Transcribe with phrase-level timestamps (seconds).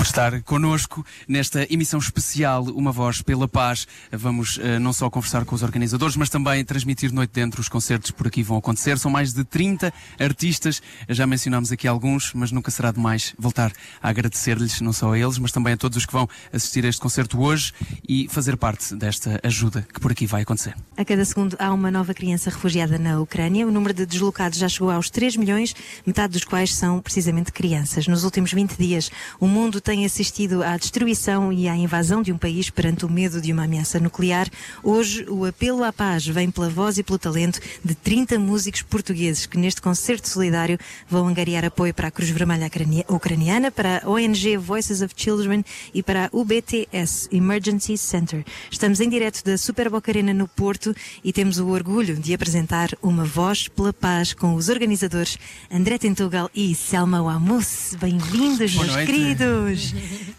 [0.00, 3.86] por estar connosco nesta emissão especial Uma Voz pela Paz.
[4.10, 7.60] Vamos uh, não só conversar com os organizadores, mas também transmitir noite dentro.
[7.60, 8.98] Os concertos por aqui vão acontecer.
[8.98, 10.80] São mais de 30 artistas.
[11.06, 13.72] Já mencionámos aqui alguns, mas nunca será demais voltar
[14.02, 16.88] a agradecer-lhes, não só a eles, mas também a todos os que vão assistir a
[16.88, 17.74] este concerto hoje
[18.08, 20.74] e fazer parte desta ajuda que por aqui vai acontecer.
[20.96, 23.66] A cada segundo há uma nova criança refugiada na Ucrânia.
[23.66, 28.06] O número de deslocados já chegou aos 3 milhões, metade dos quais são precisamente crianças.
[28.06, 32.38] Nos últimos 20 dias, o mundo tem assistido à destruição e à invasão de um
[32.38, 34.48] país perante o medo de uma ameaça nuclear.
[34.84, 39.46] Hoje, o apelo à paz vem pela voz e pelo talento de 30 músicos portugueses
[39.46, 42.70] que, neste concerto solidário, vão angariar apoio para a Cruz Vermelha
[43.08, 48.44] Ucraniana, para a ONG Voices of Children e para a UBTS Emergency Center.
[48.70, 52.90] Estamos em direto da Super Boca Arena no Porto e temos o orgulho de apresentar
[53.02, 55.36] uma voz pela paz com os organizadores
[55.68, 57.96] André Tentugal e Selma Wamus.
[58.00, 59.06] Bem-vindos, meus noite.
[59.10, 59.79] queridos!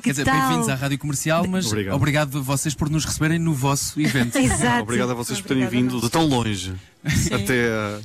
[0.03, 1.95] Quer dizer, bem-vindos à Rádio Comercial, mas Obrigado.
[1.95, 4.37] obrigado a vocês por nos receberem no vosso evento.
[4.37, 4.83] Exato.
[4.83, 6.73] Obrigado a vocês por terem vindo de tão longe
[7.31, 7.99] até, a-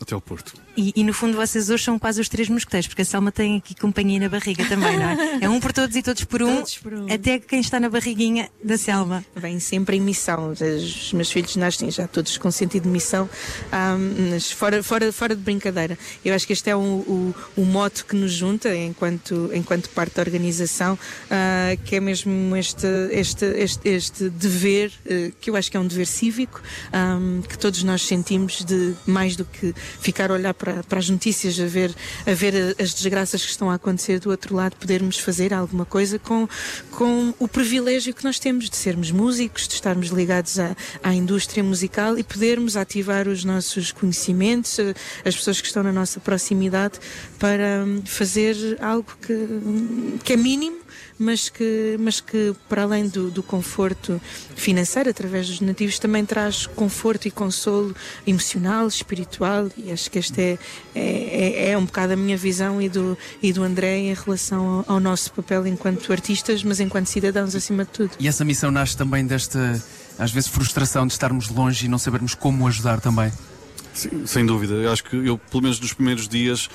[0.00, 0.54] até ao Porto.
[0.76, 3.56] E, e, no fundo vocês hoje são quase os três mosqueteiros, porque a Selma tem
[3.56, 5.38] aqui companhia na barriga também, não é?
[5.42, 7.12] É um por todos e todos por um, Todos por um.
[7.12, 9.24] até quem está na barriguinha da Selma.
[9.34, 10.52] Vem sempre em missão.
[10.52, 13.28] Os meus filhos nascem já todos com sentido de missão,
[13.72, 15.98] ahm, mas fora, fora, fora de brincadeira.
[16.24, 20.14] Eu acho que este é o, o, o moto que nos junta enquanto, enquanto parte
[20.16, 20.98] da organização,
[21.30, 25.80] ah, que é mesmo este, este, este, este dever, eh, que eu acho que é
[25.80, 26.60] um dever cívico,
[26.92, 31.08] ahm, que todos nós sentimos de mais do que ficar a olhar para, para as
[31.08, 31.94] notícias, a ver,
[32.26, 36.18] a ver as desgraças que estão a acontecer do outro lado, podermos fazer alguma coisa
[36.18, 36.48] com,
[36.90, 41.62] com o privilégio que nós temos de sermos músicos, de estarmos ligados à, à indústria
[41.62, 44.78] musical e podermos ativar os nossos conhecimentos,
[45.24, 46.98] as pessoas que estão na nossa proximidade,
[47.38, 50.87] para hum, fazer algo que, hum, que é mínimo
[51.18, 54.20] mas que, mas que para além do, do conforto
[54.54, 57.94] financeiro através dos nativos também traz conforto e consolo
[58.26, 60.58] emocional, espiritual e acho que esta é,
[60.94, 64.94] é, é um bocado a minha visão e do, e do André em relação ao,
[64.94, 68.10] ao nosso papel enquanto artistas, mas enquanto cidadãos acima de tudo.
[68.18, 69.82] E essa missão nasce também desta,
[70.18, 73.32] às vezes, frustração de estarmos longe e não sabermos como ajudar também.
[73.98, 74.74] Sim, sem dúvida.
[74.74, 76.70] Eu acho que eu, pelo menos nos primeiros dias,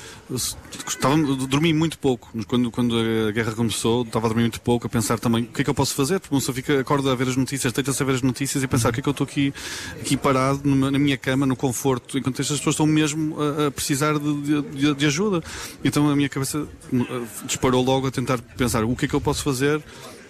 [0.86, 1.16] estava,
[1.48, 2.30] dormi muito pouco.
[2.46, 2.96] Quando, quando
[3.30, 5.70] a guerra começou, estava a dormir muito pouco, a pensar também o que é que
[5.70, 8.22] eu posso fazer, porque pessoa fica, acorda a ver as notícias, deita-se a ver as
[8.22, 9.54] notícias e pensar o que é que eu estou aqui,
[10.02, 13.72] aqui parado numa- na minha cama, no conforto, enquanto estas pessoas estão mesmo a, a
[13.72, 15.42] precisar de, de- de ajuda.
[15.82, 19.22] Então a minha cabeça eh, disparou logo a tentar pensar o que é que eu
[19.22, 19.82] posso fazer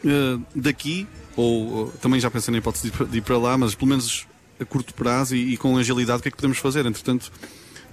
[0.06, 3.90] eh, daqui, ou, ou também já pensei na hipótese de ir para lá, mas pelo
[3.90, 4.28] menos
[4.60, 6.86] a curto prazo e, e com agilidade o que é que podemos fazer.
[6.86, 7.32] Entretanto,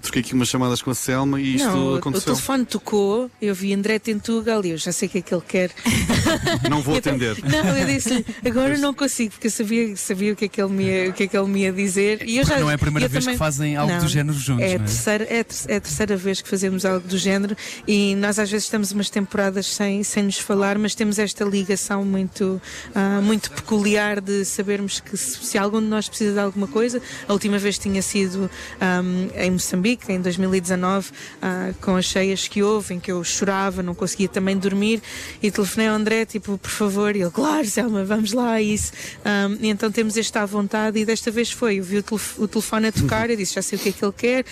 [0.03, 2.33] troquei aqui umas chamadas com a Selma e isto Não, o- o aconteceu.
[2.33, 5.43] telefone tocou, eu vi André Tentugal e eu já sei o que é que ele
[5.47, 5.71] quer.
[6.71, 7.37] Não vou atender.
[7.45, 10.73] Não, eu disse agora não consigo, porque eu sabia, sabia o, que é que ele
[10.73, 12.23] me ia, o que é que ele me ia dizer.
[12.29, 14.65] E eu já, não é a primeira vez que fazem algo Não, do género juntos,
[14.65, 14.87] É a, não é?
[14.87, 15.39] terceira, é,
[15.69, 17.57] é a terceira vez que fazemos algo do género
[17.87, 22.05] e nós às vezes estamos umas temporadas sem, sem nos falar, mas temos esta ligação
[22.05, 22.61] muito,
[22.95, 27.01] ah, muito peculiar de sabermos que se, se algum de nós precisa de alguma coisa,
[27.29, 28.51] a última vez tinha sido
[28.81, 33.83] ahm, em Moçambique, em 2019, ah, com as cheias que houve, em que eu chorava,
[33.83, 35.03] não conseguia também dormir
[35.43, 38.93] e telefonei ao André, tipo, por favor, e ele, claro, Selma, vamos lá, isso.
[39.25, 42.39] Ahm, e então temos este à vontade e desta vez foi, eu vi o, telef-
[42.39, 44.45] o telefone a tocar, eu disse, já sei o que é que ele quer,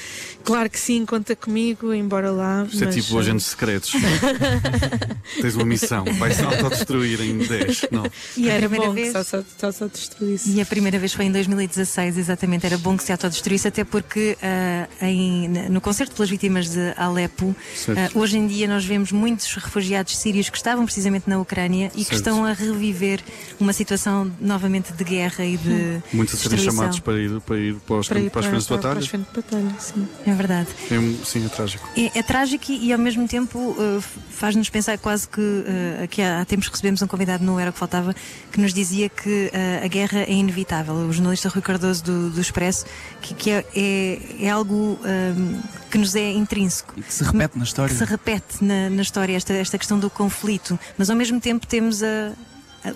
[0.44, 2.65] claro que sim, conta comigo, embora lá.
[2.71, 3.93] Isto é mas, tipo ah, agentes secretos.
[5.41, 7.87] Tens uma missão, vai-se autodestruir em 10.
[7.91, 8.04] Não.
[8.37, 9.12] E a Era primeira bom que vez.
[9.12, 10.50] só, só, só, só destruísse.
[10.50, 12.66] E a primeira vez foi em 2016, exatamente.
[12.66, 15.28] Era bom que se autodestruísse, até porque ah, em-
[15.71, 17.54] no concerto pelas vítimas de Alepo,
[17.89, 21.98] ah, hoje em dia nós vemos muitos refugiados sírios que estavam precisamente na Ucrânia e
[21.98, 22.15] que Certo.
[22.15, 23.21] estão a reviver
[23.59, 27.75] uma situação novamente de guerra e de Muitos a serem chamados para ir para, ir
[27.75, 28.98] para, os, Para, ir para as frentes de para batalha.
[29.01, 30.09] as frentes de batalha, sim.
[30.27, 30.69] É verdade.
[30.91, 31.89] É, sim, é trágico.
[31.97, 36.22] É, é trágico e, e, ao mesmo tempo uh, faz-nos pensar quase que uh, aqui
[36.22, 38.15] há, há tempos recebemos um convidado no Era o que Faltava
[38.53, 40.95] que nos dizia que uh, a guerra é inevitável.
[40.95, 42.84] O jornalista Rui Cardoso do, do Expresso,
[43.21, 44.98] que, que é, é, é algo
[45.36, 45.60] um,
[45.91, 46.94] que nos é intrínseco.
[46.97, 47.92] E que se repete na história.
[47.92, 51.66] Que se repete na, na história esta, esta questão do conflito, mas ao mesmo tempo
[51.66, 52.32] temos a,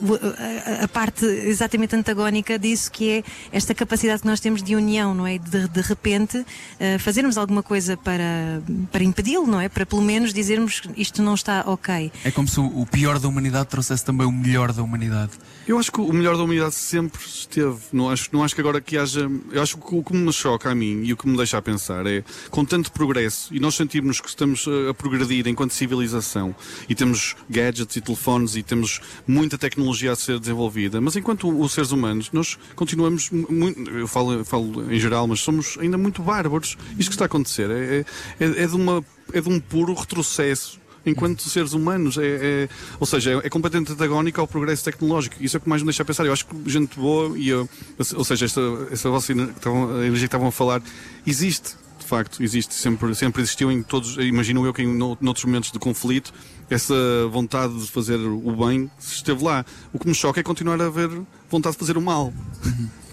[0.00, 5.14] a, a, parte exatamente antagónica disso, que é esta capacidade que nós temos de união,
[5.14, 5.38] não é?
[5.38, 9.68] De, de repente uh, fazermos alguma coisa para, para impedi-lo, não é?
[9.68, 12.12] Para pelo menos dizermos que isto não está ok.
[12.24, 15.32] É como se o pior da humanidade trouxesse também o melhor da humanidade.
[15.66, 17.78] Eu acho que o melhor da humanidade sempre esteve.
[17.92, 19.30] Não acho, não acho que agora que haja.
[19.50, 21.62] Eu acho que o que me choca a mim e o que me deixa a
[21.62, 26.54] pensar é, com tanto progresso, e nós sentirmos que estamos a progredir enquanto civilização,
[26.88, 31.72] e temos gadgets e telefones e temos muita tecnologia a ser desenvolvida, mas enquanto os
[31.72, 33.90] seres humanos, nós continuamos muito.
[33.90, 36.76] Eu falo, falo em geral, mas somos ainda muito bárbaros.
[36.98, 38.04] Isto que está a acontecer é,
[38.40, 42.16] é, é de, uma, é de um puro retrocesso enquanto seres humanos.
[42.18, 42.68] É, é
[42.98, 45.36] ou seja, é, é, completamente antagónico ao progresso tecnológico.
[45.40, 46.24] Isso é o que mais me deixa a pensar.
[46.24, 47.68] Eu acho que gente boa, e eu,
[48.14, 50.82] ou seja, esta, esta vossa energia que estavam a falar,
[51.26, 51.81] existe.
[52.02, 55.78] De facto, existe, sempre, sempre existiu em todos, imagino eu que em noutros momentos de
[55.78, 56.32] conflito,
[56.68, 56.94] essa
[57.30, 59.64] vontade de fazer o bem esteve lá.
[59.92, 61.08] O que me choca é continuar a haver
[61.48, 62.32] vontade de fazer o mal.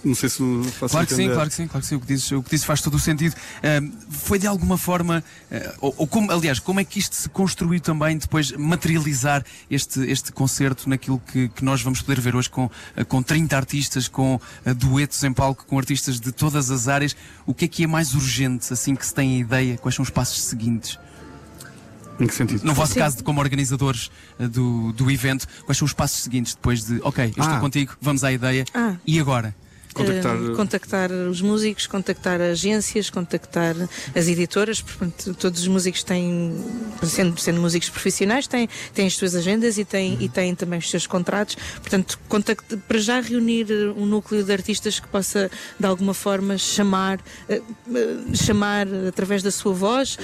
[0.03, 0.41] Não sei se
[0.79, 1.95] faço claro que sim, claro que sim, claro que sim.
[1.95, 3.33] O que dizes, o que dizes faz todo o sentido.
[3.33, 7.27] Uh, foi de alguma forma, uh, ou, ou, como, aliás, como é que isto se
[7.29, 12.49] construiu também depois materializar este, este concerto naquilo que, que nós vamos poder ver hoje
[12.49, 14.39] com, uh, com 30 artistas, com
[14.77, 17.15] duetos em palco, com artistas de todas as áreas.
[17.45, 19.77] O que é que é mais urgente, assim que se tem a ideia?
[19.77, 20.97] Quais são os passos seguintes?
[22.19, 22.65] Em que sentido?
[22.65, 22.99] No vosso Sim.
[22.99, 27.29] caso, como organizadores do, do evento, quais são os passos seguintes depois de, ok, eu
[27.29, 27.59] estou ah.
[27.59, 28.95] contigo, vamos à ideia, ah.
[29.07, 29.55] e agora?
[29.93, 30.35] Contactar...
[30.35, 33.75] Uh, contactar os músicos, contactar agências, contactar
[34.15, 36.53] as editoras, portanto, todos os músicos têm,
[37.03, 40.89] sendo, sendo músicos profissionais, têm, têm as suas agendas e têm, e têm também os
[40.89, 42.19] seus contratos, portanto,
[42.87, 45.49] para já reunir um núcleo de artistas que possa,
[45.79, 47.19] de alguma forma, chamar,
[47.49, 50.17] uh, chamar através da sua voz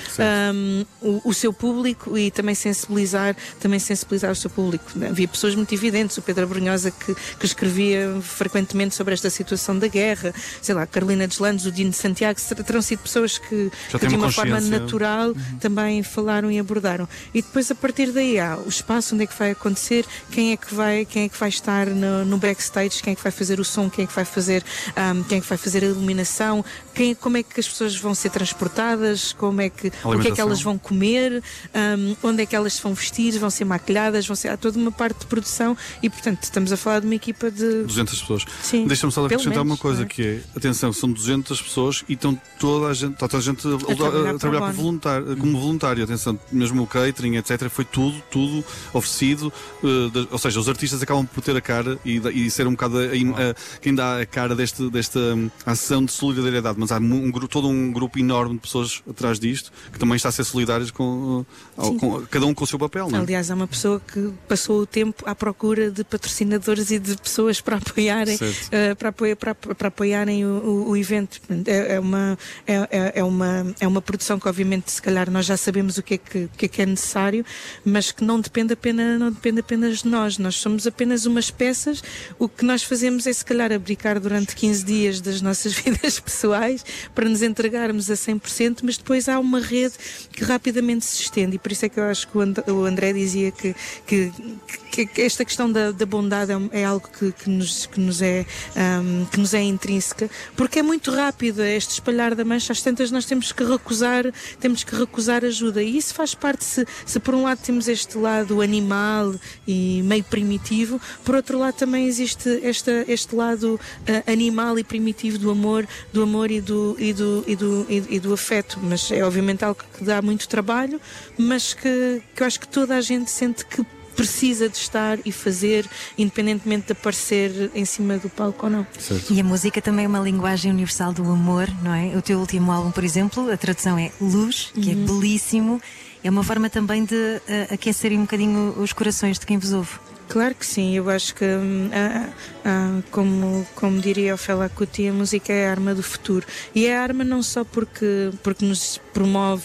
[0.54, 4.86] um, o, o, seu público e também sensibilizar, também sensibilizar o seu público.
[5.10, 9.78] Havia pessoas muito evidentes, o Pedro Brunhosa que, que escrevia frequentemente sobre esta situação situação
[9.80, 14.08] da guerra, sei lá, Carolina Deslandes, o Dino de Santiago, terão sido pessoas que, que
[14.08, 15.58] de uma forma natural uhum.
[15.60, 17.08] também falaram e abordaram.
[17.34, 20.58] E depois a partir daí há o espaço onde é que vai acontecer, quem é
[20.58, 23.60] que vai, quem é que vai estar no, no backstage, quem é que vai fazer
[23.60, 24.64] o som, quem é que vai fazer,
[24.98, 26.64] um, quem é que vai fazer a iluminação,
[26.94, 30.32] quem, como é que as pessoas vão ser transportadas, como é que, o que é
[30.32, 31.44] que elas vão comer,
[31.74, 34.92] um, onde é que elas vão vestir, vão ser maquilhadas, vão ser, há toda uma
[34.92, 38.46] parte de produção e portanto estamos a falar de uma equipa de 200 pessoas.
[38.62, 38.88] Sim.
[38.88, 40.06] Deixa-me só acrescentar uma coisa é?
[40.06, 43.68] que é, atenção, são 200 pessoas e estão toda a gente, está toda a gente
[43.68, 48.22] a, a trabalhar, a trabalhar voluntário, como voluntário, atenção, mesmo o catering, etc, foi tudo,
[48.32, 48.64] tudo
[48.94, 49.52] oferecido,
[49.84, 52.72] uh, de, ou seja, os artistas acabam por ter a cara e, e ser um
[52.72, 56.98] bocado a, a, quem dá a cara deste, desta um, ação de solidariedade, mas há
[56.98, 60.44] um, um, todo um grupo enorme de pessoas atrás disto que também está a ser
[60.44, 61.46] solidários com,
[61.78, 63.10] uh, com cada um com o seu papel.
[63.10, 63.22] Não é?
[63.22, 67.62] Aliás, há uma pessoa que passou o tempo à procura de patrocinadores e de pessoas
[67.62, 71.42] para apoiarem, uh, para apoiar para, para apoiarem o, o, o evento.
[71.66, 75.46] É, é, uma, é, é, é, uma, é uma produção que, obviamente, se calhar nós
[75.46, 77.46] já sabemos o que é que, que, é, que é necessário,
[77.84, 80.38] mas que não depende, apenas, não depende apenas de nós.
[80.38, 82.04] Nós somos apenas umas peças.
[82.40, 86.86] O que nós fazemos é, se calhar, abdicar durante 15 dias das nossas vidas pessoais
[87.14, 89.96] para nos entregarmos a 100%, mas depois há uma rede
[90.32, 91.56] que rapidamente se estende.
[91.56, 94.32] E por isso é que eu acho que o André dizia que, que,
[94.68, 94.85] que
[95.18, 98.46] esta questão da, da bondade é, é, algo que, que, nos, que nos é
[98.76, 103.12] um, que nos é intrínseca, porque é muito rápido este espalhar da mancha, às tantas
[103.12, 104.26] nós temos que recusar,
[104.60, 105.82] temos que recusar ajuda.
[105.84, 109.36] E isso faz parte, se, se por um lado temos este lado animal
[109.68, 115.38] e meio primitivo, por outro lado também existe esta, este lado uh, animal e primitivo
[115.38, 118.80] do amor, do amor e do, e do, e do, e, e do afeto.
[118.82, 121.00] Mas é obviamente algo que dá muito trabalho,
[121.38, 125.32] mas que, que eu acho que toda a gente sente que precisa de estar e
[125.32, 128.88] fazer, independentemente de aparecer em cima do palco ou não.
[128.98, 129.34] Certo.
[129.34, 132.16] E a música também é uma linguagem universal do amor, não é?
[132.16, 135.04] O teu último álbum, por exemplo, a tradução é Luz, que é uhum.
[135.04, 135.82] é belíssimo.
[136.24, 139.92] É uma forma também de uh, aquecer um bocadinho os corações de quem vos ouve.
[140.28, 142.30] Claro que sim, eu acho que, ah,
[142.66, 146.46] ah, como, como diria o Fela Kuti, a música é a arma do futuro.
[146.74, 149.64] E é a arma não só porque, porque nos promove,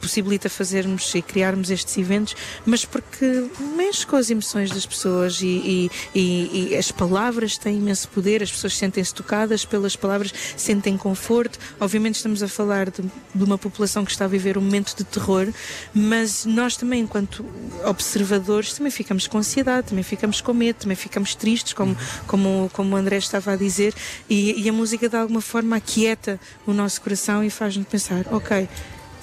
[0.00, 5.46] possibilita fazermos e criarmos estes eventos, mas porque mexe com as emoções das pessoas e,
[5.46, 10.96] e, e, e as palavras têm imenso poder, as pessoas sentem-se tocadas pelas palavras, sentem
[10.96, 11.58] conforto.
[11.80, 13.02] Obviamente estamos a falar de,
[13.34, 15.48] de uma população que está a viver um momento de terror,
[15.92, 17.44] mas nós também, enquanto
[17.84, 21.96] observadores, também ficamos com ansiedade também ficamos com medo, também ficamos tristes, como,
[22.26, 23.94] como, como o André estava a dizer,
[24.28, 28.68] e, e a música de alguma forma aquieta o nosso coração e faz-nos pensar, ok,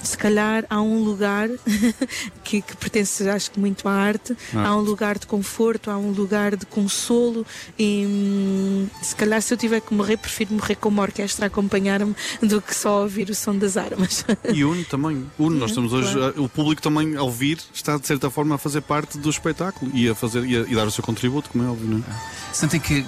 [0.02, 1.48] se calhar há um lugar
[2.44, 4.68] que, que pertence, acho que muito à arte, Ah.
[4.68, 7.46] há um lugar de conforto, há um lugar de consolo
[7.78, 11.48] e hum, se calhar se eu tiver que morrer, prefiro morrer com uma orquestra a
[11.48, 14.24] acompanhar-me do que só ouvir o som das armas.
[14.52, 15.26] E une também.
[15.38, 15.58] Une.
[15.58, 16.12] Nós estamos hoje.
[16.14, 16.42] claro.
[16.44, 20.08] O público também, ao vir, está de certa forma a fazer parte do espetáculo e
[20.08, 22.52] a, fazer, e a, e dar o seu contributo, como é óbvio, não é?
[22.52, 23.04] Sentem que,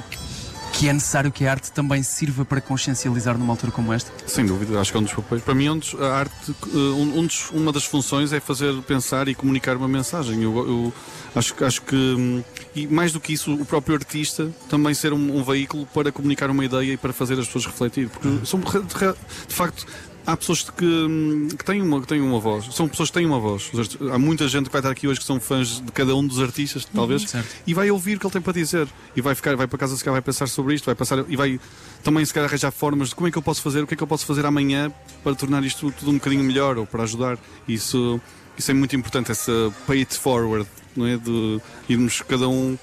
[0.77, 4.11] que é necessário que a arte também sirva para consciencializar numa altura como esta?
[4.27, 5.43] Sem dúvida, acho que é um dos papéis.
[5.43, 8.75] Para mim, um dos- a arte, eh, um, um dos- uma das funções é fazer
[8.83, 10.43] pensar e comunicar uma mensagem.
[10.43, 10.93] Eu, eu
[11.35, 12.43] acho, que- acho que, hum,
[12.75, 16.51] e mais do que isso, o próprio artista também ser um, um veículo para comunicar
[16.51, 18.09] uma ideia e para fazer as pessoas refletir.
[18.09, 19.87] Porque, são, de, de facto,
[20.27, 22.75] há pessoas que, hum, que, têm uma, que têm uma voz.
[22.75, 23.71] São pessoas que têm uma voz.
[24.13, 26.41] Há muita gente que vai estar aqui hoje que são fãs de cada um dos
[26.41, 27.49] artistas, talvez, certo.
[27.67, 28.89] e vai ouvir o que ele tem para dizer.
[29.15, 31.37] E vai ficar, vai para casa, se calhar vai pensar sobre isto, vai passar e
[31.37, 31.61] vai
[32.03, 33.97] também se calhar arranjar formas de como é que eu posso fazer, o que é
[33.97, 37.39] que eu posso fazer amanhã para tornar isto tudo um bocadinho melhor ou para ajudar.
[37.67, 38.21] Isso,
[38.57, 39.53] isso é muito importante, essa
[39.87, 41.17] pay it forward, não é?
[41.17, 42.77] De irmos cada um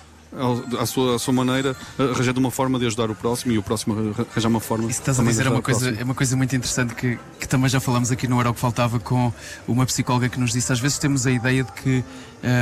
[0.79, 4.15] à sua, à sua maneira, arranjando uma forma de ajudar o próximo e o próximo
[4.31, 4.89] arranjar uma forma.
[4.89, 7.19] Isso que estás a dizer é ajudar uma, coisa, é uma coisa muito interessante que,
[7.39, 9.33] que também já falamos aqui no Era o que Faltava com
[9.67, 12.03] uma psicóloga que nos disse: às vezes temos a ideia de que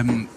[0.07, 0.27] hum,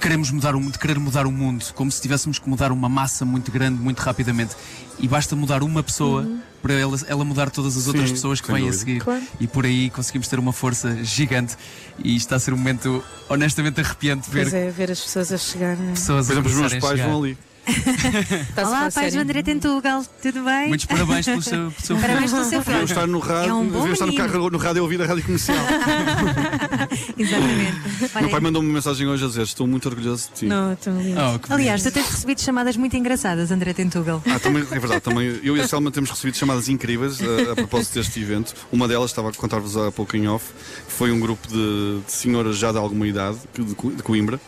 [0.00, 3.24] queremos mudar o, de querer mudar o mundo, como se tivéssemos que mudar uma massa
[3.24, 4.56] muito grande, muito rapidamente.
[4.98, 6.26] E basta mudar uma pessoa
[6.62, 9.00] para ela, ela mudar todas as outras Sim, pessoas que vêm a seguir.
[9.00, 9.22] Claro.
[9.38, 11.56] E por aí conseguimos ter uma força gigante.
[12.02, 15.38] E está a ser um momento honestamente arrepiante ver Pois é, ver as pessoas a
[15.38, 15.76] chegar.
[15.76, 15.92] né?
[15.92, 17.38] pessoas Por exemplo, os meus pais vão ali.
[18.56, 19.14] Olá, pais.
[19.14, 20.68] André Tentugal, tudo bem?
[20.68, 22.00] Muitos parabéns pelo seu, pelo seu filho.
[22.00, 22.84] Parabéns pelo seu Deviam filho.
[22.84, 25.06] estar no rádio, É um bom deviam estar no, carro, no rádio a ouvir a
[25.06, 25.58] rádio comercial.
[27.16, 27.76] Exatamente.
[28.14, 30.46] Olha, Meu pai mandou-me uma mensagem hoje a dizer: Estou muito orgulhoso de ti.
[30.46, 31.20] Não, tão lindo.
[31.20, 34.22] Oh, aliás, tu tens recebido chamadas muito engraçadas, André Tentugal.
[34.26, 37.54] Ah, também, é verdade, também, eu e a Selma temos recebido chamadas incríveis a, a
[37.54, 38.54] propósito deste evento.
[38.72, 40.46] Uma delas, estava a contar-vos há pouco em off,
[40.88, 44.40] foi um grupo de, de senhoras já de alguma idade, de Coimbra.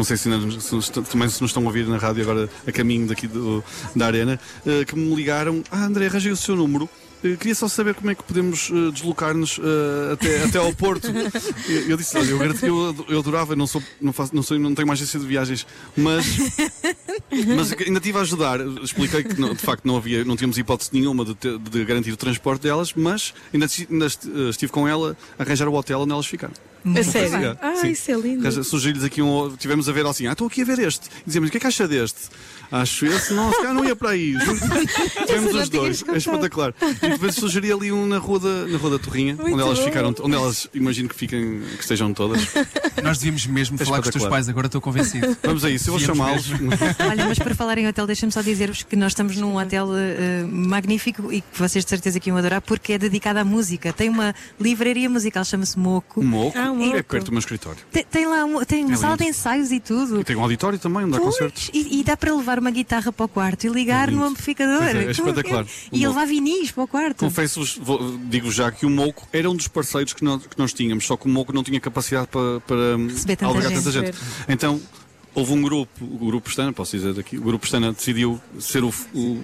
[0.00, 2.48] Não sei se, nos- se nos- também se nos estão a ouvir na rádio agora
[2.66, 3.62] a caminho daqui do-
[3.94, 5.62] da arena, eh, que me ligaram.
[5.70, 6.88] Ah, André, arranjei o seu número.
[7.22, 9.60] Eh, Queria só saber como é que podemos eh, deslocar-nos
[10.14, 11.06] até, até ao Porto.
[11.68, 14.74] Eu, eu disse, olha, eu, eu, eu adorava, não, sou, não, faço, não, sou, não
[14.74, 16.24] tenho uma agência de viagens, mas
[17.54, 18.58] mas ainda estive a ajudar.
[18.82, 22.16] Expliquei que não- de facto não havia, não tínhamos hipótese nenhuma de, de garantir o
[22.16, 26.24] transporte delas, mas ainda, ainda est- estive com ela a arranjar o hotel onde elas
[26.26, 26.54] ficaram.
[26.84, 27.58] A sério?
[27.60, 27.90] Ah, Sim.
[27.90, 28.64] isso é lindo.
[28.64, 29.54] Sugeri-lhes aqui um.
[29.56, 31.08] Tivemos a ver assim, ah, estou aqui a ver este.
[31.08, 32.28] E dizemos, o que é que acha deste?
[32.72, 34.34] Acho esse, não, se calhar não ia para aí.
[35.26, 36.74] Tivemos os dois, tinhas é espetacular.
[37.02, 39.78] E depois sugeri ali um na rua da, na rua da Torrinha, Muito onde elas
[39.78, 39.84] bom.
[39.84, 42.40] ficaram, onde elas imagino que fiquem, que estejam todas.
[43.02, 45.36] Nós devíamos mesmo É falar com os teus pais, agora estou convencido.
[45.42, 46.46] Vamos a isso, eu vou chamá-los.
[47.10, 50.44] Olha, mas para falar em hotel, deixa-me só dizer-vos que nós estamos num hotel eh,
[50.48, 53.92] magnífico e que vocês de certeza que iam adorar porque é dedicado à música.
[53.92, 56.22] Tem uma livraria musical, chama-se Moco.
[56.22, 57.04] Moco, Ah, um é moco.
[57.04, 57.78] perto do meu escritório.
[57.90, 59.24] Tem, tem lá um- tem uma É sala lindo.
[59.24, 60.20] de ensaios e tudo.
[60.20, 61.70] E tem um auditório também, onde há Pois, concertos.
[61.72, 64.78] E, e dá para levar uma guitarra para o quarto e ligar É no amplificador.
[64.78, 65.66] Pois é, é espetacular.
[65.92, 67.18] E levar vinis para o quarto.
[67.18, 67.80] Confesso-vos,
[68.24, 71.16] digo já que o Moco era um dos parceiros que nós, que nós tínhamos, só
[71.16, 73.84] que o Moco não tinha capacidade para, para Receber tanta albergar gente.
[73.84, 74.18] tanta gente.
[74.48, 74.80] Então,
[75.34, 78.92] houve um grupo, o Grupo Estana, posso dizer aqui, o Grupo Estana decidiu ser o,
[79.14, 79.42] o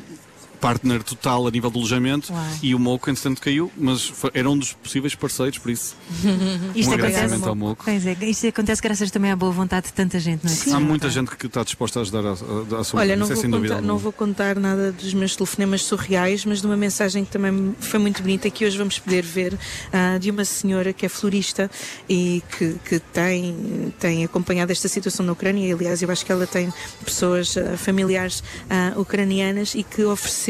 [0.56, 2.44] partner total a nível de alojamento Uau.
[2.62, 5.94] e o Moco, entretanto, caiu, mas foi- era um dos possíveis parceiros, por isso,
[6.74, 7.44] Isto um acontece.
[7.48, 7.84] ao Moco.
[7.84, 10.54] Pois é, isto acontece graças também à boa vontade de tanta gente, não é?
[10.54, 10.72] Sim.
[10.72, 13.24] Há muita gente que está disposta a ajudar a, a, a sua Olha, vida, não
[13.24, 16.60] isso é vou, sem dúvida contar, não vou contar nada dos meus telefonemas surreais, mas
[16.60, 19.58] de uma mensagem que também foi muito bonita, que hoje vamos poder ver,
[19.92, 21.70] ah, de uma senhora que é florista
[22.08, 25.66] e que, que tem, tem acompanhado esta situação na Ucrânia.
[25.68, 26.72] E, aliás, eu acho que ela tem
[27.04, 30.45] pessoas ah, familiares ah, ucranianas e que ofereceu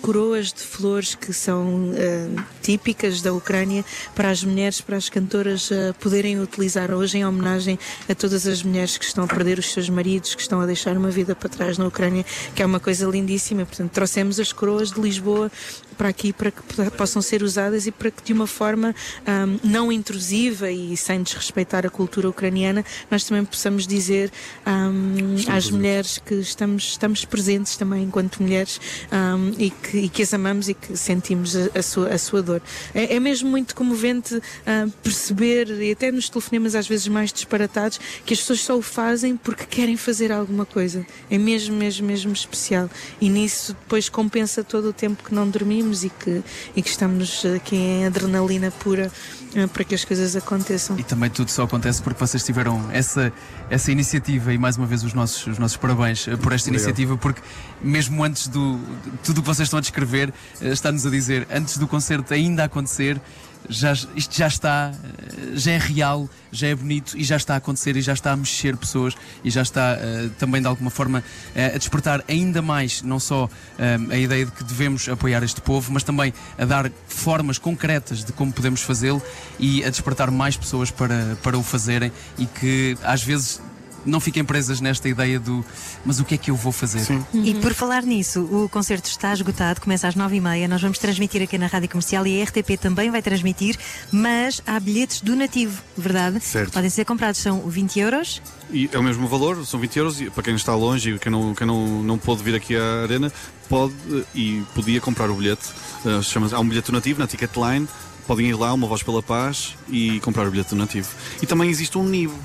[0.00, 3.84] coroas de flores que são ah, típicas da Ucrânia
[4.14, 8.62] para as mulheres, para as cantoras ah, poderem utilizar hoje em homenagem a todas as
[8.62, 11.48] mulheres que estão a perder os seus maridos, que estão a deixar uma vida para
[11.48, 13.64] trás na Ucrânia, que é uma coisa lindíssima.
[13.64, 15.50] Portanto, trouxemos as coroas de Lisboa
[15.92, 16.62] para aqui para que
[16.96, 18.94] possam ser usadas e para que de uma forma
[19.26, 24.30] ahm, não intrusiva e sem desrespeitar a cultura ucraniana, nós também possamos dizer
[24.64, 25.70] ahm, às presentes.
[25.70, 28.80] mulheres que estamos, estamos presentes também enquanto mulheres
[29.10, 32.42] ahm, e, que, e que as amamos e que sentimos a, a sua, a sua
[32.42, 32.62] dor.
[32.94, 37.98] É, é mesmo muito comovente ah, perceber, e até nos telefonemas às vezes mais disparatados,
[38.24, 41.06] que as pessoas só o fazem porque querem fazer alguma coisa.
[41.30, 42.88] É mesmo, mesmo, mesmo especial.
[43.20, 46.42] E nisso depois compensa todo o tempo que não dormimos e que,
[46.76, 49.10] e que estamos aqui em adrenalina pura
[49.56, 50.98] ah, para que as coisas aconteçam.
[50.98, 53.32] E também tudo só acontece porque vocês tiveram essa,
[53.68, 57.16] essa iniciativa e mais uma vez os nossos, os nossos parabéns eh, por esta iniciativa,
[57.16, 57.42] porque
[57.82, 61.46] mesmo antes do de tudo o que vocês estão a descrever, eh, está-nos a dizer,
[61.50, 63.20] antes do concerto ainda acontecer,
[63.68, 67.56] já, isto já está, eh, já é real, já é bonito e já está a
[67.56, 71.20] acontecer e já está a mexer pessoas e já está uh, também de alguma forma
[71.20, 75.60] uh, a despertar ainda mais, não só uh, a ideia de que devemos apoiar este
[75.60, 79.22] povo, mas também a dar formas concretas de como podemos fazê-lo
[79.58, 83.60] e a despertar mais pessoas para, para o fazerem e que às vezes
[84.04, 85.64] não fiquem presas nesta ideia do
[86.04, 87.00] mas o que é que eu vou fazer?
[87.00, 87.24] Sim.
[87.32, 90.98] E por falar nisso, o concerto está esgotado, começa às nove e meia, nós vamos
[90.98, 93.76] transmitir aqui na Rádio Comercial e a RTP também vai transmitir,
[94.10, 96.40] mas há bilhetes do nativo, verdade?
[96.40, 96.72] Certo.
[96.72, 98.42] Podem ser comprados, são 20 euros.
[98.70, 101.30] E é o mesmo valor, são 20 euros, e para quem está longe e quem
[101.30, 103.32] não, quem não, não pôde vir aqui à arena,
[103.68, 103.94] pode
[104.34, 105.68] e podia comprar o bilhete.
[106.04, 107.88] Uh, chama há um bilhete nativo na Ticketline,
[108.26, 111.08] podem ir lá, uma voz pela paz, e comprar o bilhete nativo.
[111.40, 112.38] E também existe um nível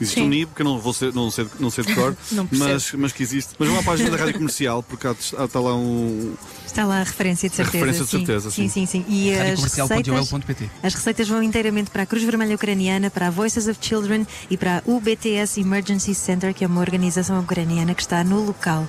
[0.00, 0.26] Existe Sim.
[0.26, 2.16] um NIB, que eu não, vou ser, não, sei, não sei de cor,
[2.50, 3.54] mas, mas que existe.
[3.58, 6.34] Mas uma página da rádio comercial, porque há, está lá um.
[6.66, 7.84] Está lá a referência de certeza.
[7.84, 8.68] A referência de certeza, sim.
[8.68, 9.04] Sim, sim, sim.
[9.08, 10.32] E as receitas,
[10.82, 14.56] as receitas vão inteiramente para a Cruz Vermelha Ucraniana, para a Voices of Children e
[14.56, 18.88] para a UBTS Emergency Center, que é uma organização ucraniana que está no local.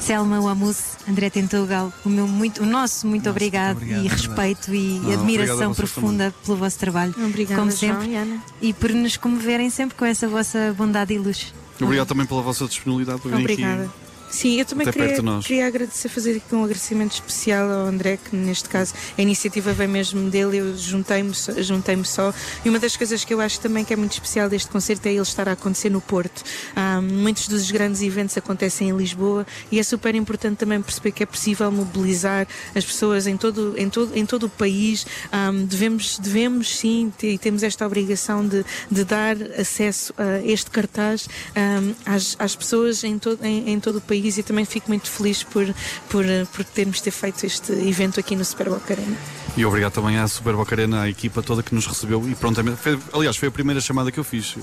[0.00, 4.74] Selma Wamus, André Tentugal, o, meu muito, o nosso muito nosso, obrigado, obrigado, e respeito
[4.74, 6.44] e Não, admiração profunda também.
[6.44, 7.14] pelo vosso trabalho.
[7.18, 8.12] Obrigada, como sempre.
[8.12, 11.52] João, e por nos comoverem sempre com essa vossa bondade e luz.
[11.80, 13.84] Obrigado também pela vossa disponibilidade vir Obrigada.
[13.84, 14.05] aqui
[14.36, 18.68] Sim, eu também queria, queria, agradecer, fazer aqui um agradecimento especial ao André, que neste
[18.68, 22.34] caso a iniciativa vem mesmo dele, eu juntei-me juntei só.
[22.62, 25.12] E uma das coisas que eu acho também que é muito especial deste concerto é
[25.12, 26.42] ele estar a acontecer no Porto.
[26.76, 31.22] Um, muitos dos grandes eventos acontecem em Lisboa e é super importante também perceber que
[31.22, 35.06] é possível mobilizar as pessoas em todo, em todo, em todo o país.
[35.32, 41.26] Um, devemos, devemos sim, e temos esta obrigação de, de dar acesso a este cartaz
[41.56, 45.10] um, às, às pessoas em todo, em, em todo o país e também fico muito
[45.10, 45.66] feliz por,
[46.08, 49.16] por, por termos ter feito este evento aqui no Super Boca Arena.
[49.56, 52.78] E obrigado também à Super Boca Arena, à equipa toda que nos recebeu e prontamente.
[52.78, 54.56] Foi, aliás, foi a primeira chamada que eu fiz.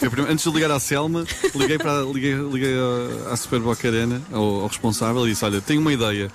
[0.00, 2.74] Primeira, antes de ligar à Selma, liguei, para, liguei, liguei
[3.30, 6.30] à Super Boca Arena, ao, ao responsável, e disse: Olha, tenho uma ideia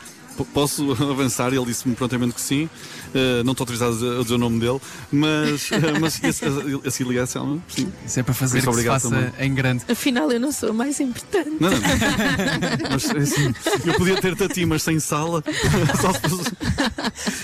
[0.54, 1.54] posso avançar?
[1.54, 2.70] Ele disse-me prontamente que sim.
[3.14, 4.80] Uh, não estou autorizado a dizer o nome dele,
[5.12, 7.88] mas, uh, mas a ligação, sim.
[8.06, 9.32] Isso é para fazer Isso, que se faça também.
[9.40, 9.84] em grande.
[9.88, 11.52] Afinal, eu não sou a mais importante.
[11.60, 11.78] Não, não.
[12.92, 13.54] mas, assim,
[13.86, 15.44] eu podia ter-te a ti, mas sem sala.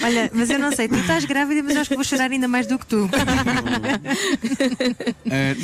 [0.01, 2.65] Olha, mas eu não sei, tu estás grávida, mas acho que vou chorar ainda mais
[2.65, 3.05] do que tu.
[3.05, 3.09] uh,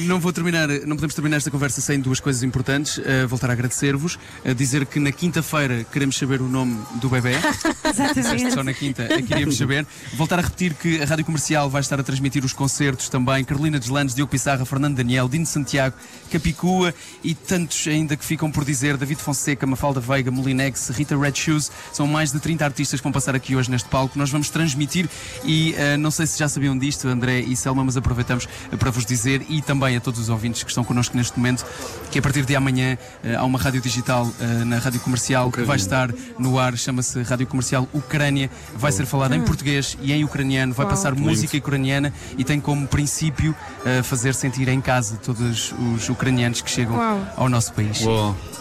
[0.05, 3.01] não vou terminar, não podemos terminar esta conversa sem duas coisas importantes.
[3.27, 4.19] voltar a agradecer-vos,
[4.55, 7.35] dizer que na quinta-feira queremos saber o nome do bebê.
[7.89, 8.53] Exatamente.
[8.53, 9.85] Só na quinta, queríamos saber.
[10.13, 13.43] Voltar a repetir que a Rádio Comercial vai estar a transmitir os concertos também.
[13.43, 15.95] Carolina Deslandes, Diogo Pissarra, Fernando Daniel, Dino Santiago,
[16.31, 18.97] Capicua e tantos ainda que ficam por dizer.
[18.97, 21.71] David Fonseca, Mafalda Veiga, Molinex, Rita Red Shoes.
[21.93, 24.17] São mais de 30 artistas que vão passar aqui hoje neste palco.
[24.17, 25.09] Nós vamos transmitir
[25.43, 28.91] e uh, não sei se já sabiam disto, André e Selma, mas aproveitamos uh, para
[28.91, 31.65] vos dizer e também a todos os ouvintes que estão connosco neste momento
[32.11, 34.31] que a partir de amanhã uh, há uma rádio digital
[34.65, 39.05] na Rádio Comercial que vai estar no ar, chama chama-se Rádio Comercial Ucrânia, vai ser
[39.05, 39.43] falada em ah.
[39.43, 44.67] português e em ucraniano, vai passar música ucraniana e tem como princípio uh, fazer sentir
[44.67, 46.97] em casa todos os ucranianos que chegam
[47.35, 48.01] ao nosso país.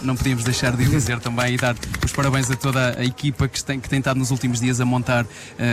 [0.01, 3.63] Não podíamos deixar de dizer também e dar os parabéns a toda a equipa que
[3.63, 5.27] tem, que tem estado nos últimos dias a montar uh,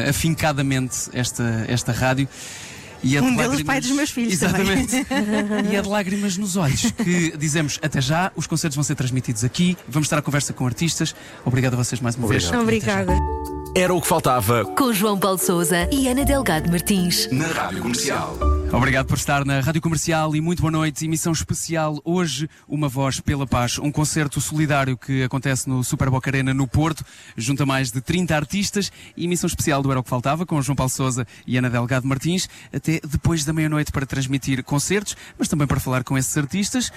[0.09, 2.29] afincadamente esta, esta rádio.
[3.03, 4.95] E um deles pai dos meus filhos Exatamente.
[5.71, 9.45] e é de lágrimas nos olhos que dizemos até já, os concertos vão ser transmitidos
[9.45, 11.15] aqui, vamos estar à conversa com artistas.
[11.45, 12.51] Obrigado a vocês mais uma Obrigado.
[12.51, 12.63] vez.
[12.63, 13.13] Obrigada.
[13.75, 14.65] Era o que faltava.
[14.65, 17.29] Com João Paulo Souza e Ana Delgado Martins.
[17.33, 18.62] Na Rádio Comercial.
[18.73, 21.05] Obrigado por estar na Rádio Comercial e muito boa noite.
[21.05, 23.79] Emissão especial hoje, Uma Voz pela Paz.
[23.79, 27.05] Um concerto solidário que acontece no Super Boca Arena no Porto,
[27.37, 28.91] junto a mais de 30 artistas.
[29.15, 32.07] E emissão especial do Era o que Faltava, com João Paulo Souza e Ana Delgado
[32.07, 36.91] Martins, até depois da meia-noite para transmitir concertos, mas também para falar com esses artistas,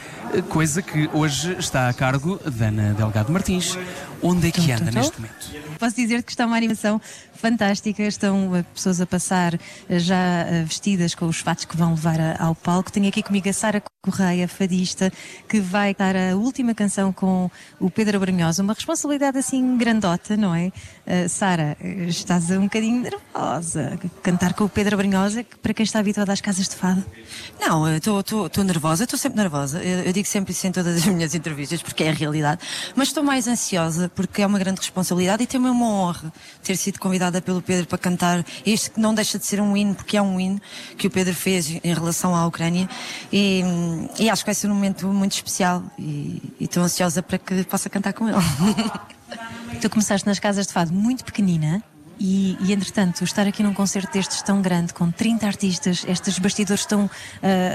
[0.47, 3.77] coisa que hoje está a cargo da Ana Delgado Martins.
[4.21, 5.51] Onde é que anda neste momento?
[5.77, 7.01] Posso dizer que está uma animação
[7.45, 8.01] fantástica.
[8.01, 12.41] Estão eh, pessoas a passar eh, já eh, vestidas com os fatos que vão levar
[12.41, 12.91] ao palco.
[12.91, 15.11] Tenho aqui comigo a Sara Correia, fadista,
[15.47, 18.63] que vai dar a última canção com o Pedro Abrunhosa.
[18.63, 20.71] Uma responsabilidade assim grandota, não é?
[21.05, 23.99] Uh, Sara, estás um bocadinho nervosa.
[24.23, 27.05] Cantar com o Pedro Abrunhosa, para quem está habituado às casas de fado?
[27.59, 29.83] Não, estou nervosa, estou sempre nervosa.
[29.83, 32.61] Eu, eu, digo sempre isso em todas as minhas entrevistas, porque é a realidade.
[32.95, 36.99] Mas estou mais ansiosa, porque é uma grande responsabilidade e também uma honra ter sido
[36.99, 40.21] convidada pelo Pedro para cantar este que não deixa de ser um hino, porque é
[40.23, 40.59] um hino
[40.97, 42.89] que o Pedro fez em relação à Ucrânia.
[43.31, 43.61] E,
[44.17, 47.91] e acho que vai ser um momento muito especial e estou ansiosa para que possa
[47.91, 48.37] cantar com ele.
[49.81, 51.83] tu começaste nas casas de fado muito pequenina.
[52.17, 56.85] E, e, entretanto, estar aqui num concerto destes tão grande, com 30 artistas, estes bastidores
[56.85, 57.09] tão uh,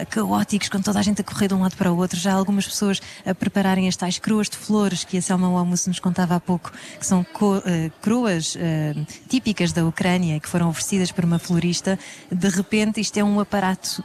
[0.08, 2.66] caóticos, com toda a gente a correr de um lado para o outro, já algumas
[2.66, 6.40] pessoas a prepararem as tais cruas de flores que a Selma Almoço nos contava há
[6.40, 11.98] pouco, que são uh, cruas uh, típicas da Ucrânia, que foram oferecidas por uma florista.
[12.32, 14.02] De repente, isto é um aparato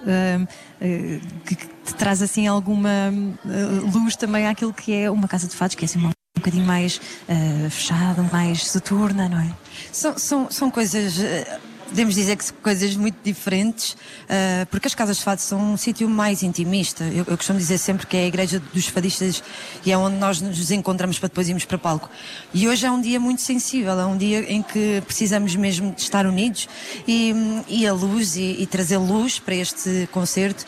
[1.46, 2.90] que, que te traz assim alguma
[3.94, 6.66] luz também àquilo que é uma casa de fados, que é assim uma um bocadinho
[6.66, 9.52] mais uh, fechada, mais soturna, não é?
[9.92, 11.18] São, são, são coisas.
[11.18, 15.74] Uh podemos dizer que são coisas muito diferentes, uh, porque as casas de fado são
[15.74, 17.04] um sítio mais intimista.
[17.06, 19.44] Eu, eu, costumo dizer sempre que é a igreja dos fadistas
[19.86, 22.10] e é onde nós nos encontramos para depois irmos para palco.
[22.54, 26.02] E hoje é um dia muito sensível, é um dia em que precisamos mesmo de
[26.02, 26.68] estar unidos
[27.08, 27.34] e,
[27.68, 30.66] e a luz e, e trazer luz para este concerto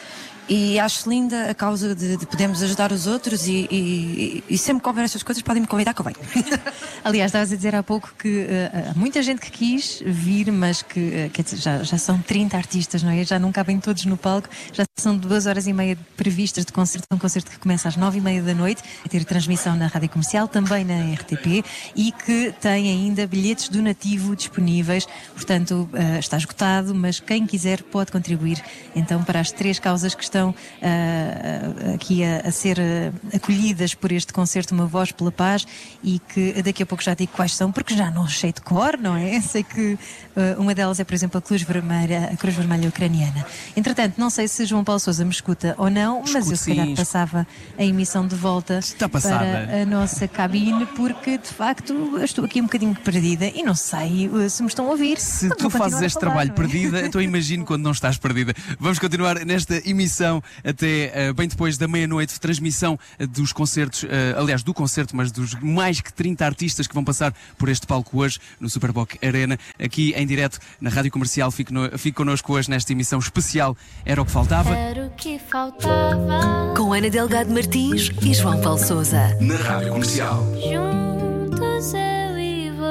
[0.47, 4.81] e acho linda a causa de, de podermos ajudar os outros e, e, e sempre
[4.81, 6.17] que houver estas coisas podem me convidar que eu venho.
[7.03, 10.81] Aliás, estavas a dizer há pouco que uh, há muita gente que quis vir, mas
[10.81, 13.23] que uh, quer dizer, já, já são 30 artistas, não é?
[13.23, 17.07] Já não cabem todos no palco, já são duas horas e meia previstas de concerto,
[17.11, 20.09] um concerto que começa às nove e meia da noite, a ter transmissão na Rádio
[20.09, 21.63] Comercial, também na RTP,
[21.95, 27.83] e que tem ainda bilhetes do nativo disponíveis, portanto uh, está esgotado, mas quem quiser
[27.83, 28.63] pode contribuir
[28.95, 33.95] então para as três causas que estão estão uh, aqui a, a ser uh, acolhidas
[33.95, 35.65] por este concerto Uma Voz pela Paz
[36.03, 38.97] e que daqui a pouco já digo quais são, porque já não sei de cor,
[38.97, 39.41] não é?
[39.47, 43.45] Sei que uh, uma delas é, por exemplo, a Cruz Vermelha, a Cruz Vermelha Ucraniana.
[43.75, 46.95] Entretanto, não sei se João Paulo Souza me escuta ou não, mas eu se calhar
[46.95, 47.47] passava
[47.77, 52.93] a emissão de volta para a nossa cabine, porque de facto estou aqui um bocadinho
[52.95, 55.17] perdida e não sei se me estão a ouvir.
[55.17, 56.53] Se tu fazes este falar, trabalho é?
[56.53, 58.53] perdida, então imagino quando não estás perdida.
[58.79, 64.03] Vamos continuar nesta emissão transmissão até uh, bem depois da meia-noite, transmissão uh, dos concertos,
[64.03, 67.87] uh, aliás, do concerto, mas dos mais que 30 artistas que vão passar por este
[67.87, 71.49] palco hoje no Superboc Arena, aqui em direto na Rádio Comercial.
[71.51, 73.77] Fique, no, fique connosco hoje nesta emissão especial.
[74.05, 74.75] Era o que faltava.
[74.75, 76.73] Era o que faltava.
[76.75, 79.37] Com Ana Delgado Martins e João Paulo Souza.
[79.39, 80.43] Na Rádio Comercial.
[80.55, 82.26] Juntos eu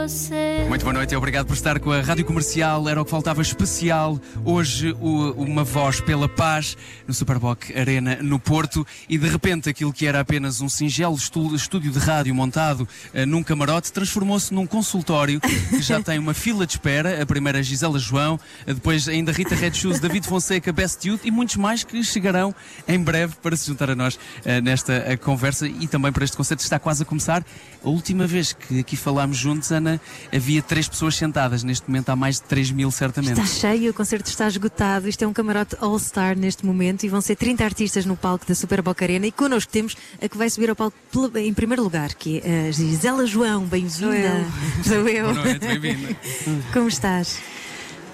[0.09, 0.65] você.
[0.69, 2.89] Muito boa noite e obrigado por estar com a Rádio Comercial.
[2.89, 4.21] Era o que faltava especial.
[4.45, 6.77] Hoje, o, uma voz pela paz
[7.09, 8.87] no Superboc Arena no Porto.
[9.09, 13.43] E de repente, aquilo que era apenas um singelo estúdio de rádio montado uh, num
[13.43, 17.21] camarote transformou-se num consultório que já tem uma fila de espera.
[17.21, 21.57] A primeira, Gisela João, depois ainda Rita Red Shoes, David Fonseca, Best Youth e muitos
[21.57, 22.55] mais que chegarão
[22.87, 26.63] em breve para se juntar a nós uh, nesta conversa e também para este concerto.
[26.63, 27.45] Está quase a começar.
[27.83, 29.96] A última vez que aqui falámos juntos, Ana,
[30.33, 31.63] havia havia três pessoas sentadas.
[31.63, 33.41] Neste momento há mais de 3 mil, certamente.
[33.41, 35.09] Está cheio, o concerto está esgotado.
[35.09, 38.55] Isto é um camarote All-Star neste momento e vão ser 30 artistas no palco da
[38.55, 39.27] Super Boca Arena.
[39.27, 40.97] E connosco temos a que vai subir ao palco
[41.37, 43.65] em primeiro lugar, que é a Gisela João.
[43.65, 44.47] Bem-vinda.
[44.85, 45.33] Sou eu.
[45.33, 46.17] Boa noite, bem-vinda.
[46.73, 47.39] Como estás?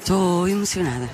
[0.01, 1.09] Estou emocionada.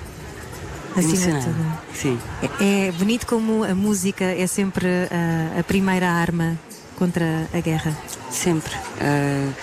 [0.95, 1.39] Acima emocionada.
[1.39, 1.77] de tudo.
[1.93, 2.19] Sim.
[2.59, 6.57] É, é, bonito como a música é sempre a, a primeira arma
[6.97, 7.95] contra a guerra.
[8.31, 8.73] Sempre.
[8.75, 9.53] Uh,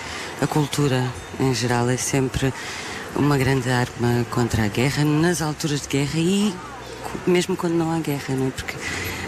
[0.41, 1.03] a cultura
[1.39, 2.53] em geral é sempre
[3.15, 6.53] uma grande arma contra a guerra, nas alturas de guerra e
[7.25, 8.51] mesmo quando não há guerra, não é?
[8.51, 8.75] Porque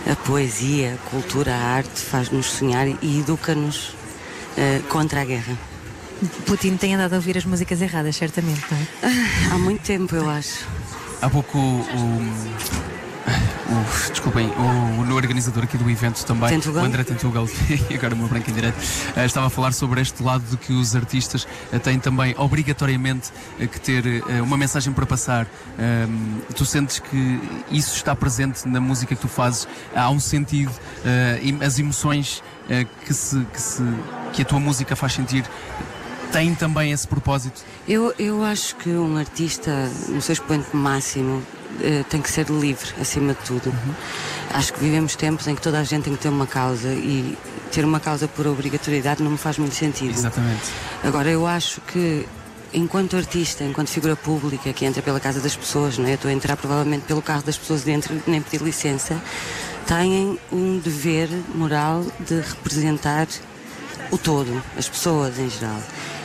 [0.09, 5.57] a poesia, a cultura, a arte faz-nos sonhar e educa-nos uh, contra a guerra.
[6.45, 8.87] Putin tem andado a ouvir as músicas erradas, certamente, não é?
[9.03, 10.67] Ah, há muito tempo, eu acho.
[11.21, 12.78] Há pouco o,
[13.69, 16.83] o, desculpem, o, o organizador aqui do evento também, Tentugal?
[16.83, 17.47] o André Tentugal,
[17.89, 20.57] e agora o meu branco em direto, uh, estava a falar sobre este lado de
[20.57, 23.29] que os artistas uh, têm também obrigatoriamente
[23.59, 25.47] uh, que ter uma mensagem para passar.
[25.77, 27.39] Ehm, tu sentes que
[27.71, 29.67] isso está presente na música que tu fazes?
[29.95, 30.71] Há um sentido,
[31.65, 32.43] as emoções
[33.05, 33.83] que, se, que, se,
[34.33, 35.45] que a tua música faz sentir
[36.31, 37.61] tem também esse propósito?
[37.87, 39.71] Eu, eu acho que um artista,
[40.07, 41.43] no seu expoente máximo,
[41.81, 43.69] eh, tem que ser livre, acima de tudo.
[43.69, 43.93] Uhum.
[44.51, 47.37] Acho que vivemos tempos em que toda a gente tem que ter uma causa e
[47.71, 50.11] ter uma causa por obrigatoriedade não me faz muito sentido.
[50.11, 50.71] Exatamente.
[51.03, 52.25] Agora, eu acho que
[52.73, 56.11] enquanto artista, enquanto figura pública que entra pela casa das pessoas, não é?
[56.11, 59.21] Eu estou a entrar provavelmente pelo carro das pessoas dentro, nem pedir licença,
[59.87, 63.27] têm um dever moral de representar
[64.11, 65.79] o todo, as pessoas em geral.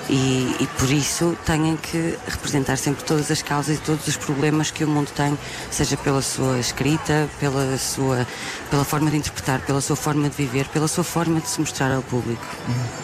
[0.09, 4.71] E, e, por isso têm que representar sempre todas as causas e todos os problemas
[4.71, 5.37] que o mundo tem,
[5.71, 8.27] seja pela sua escrita, pela sua
[8.71, 11.93] pela forma de interpretar, pela sua forma de viver, pela sua forma de se mostrar
[11.93, 12.45] ao público.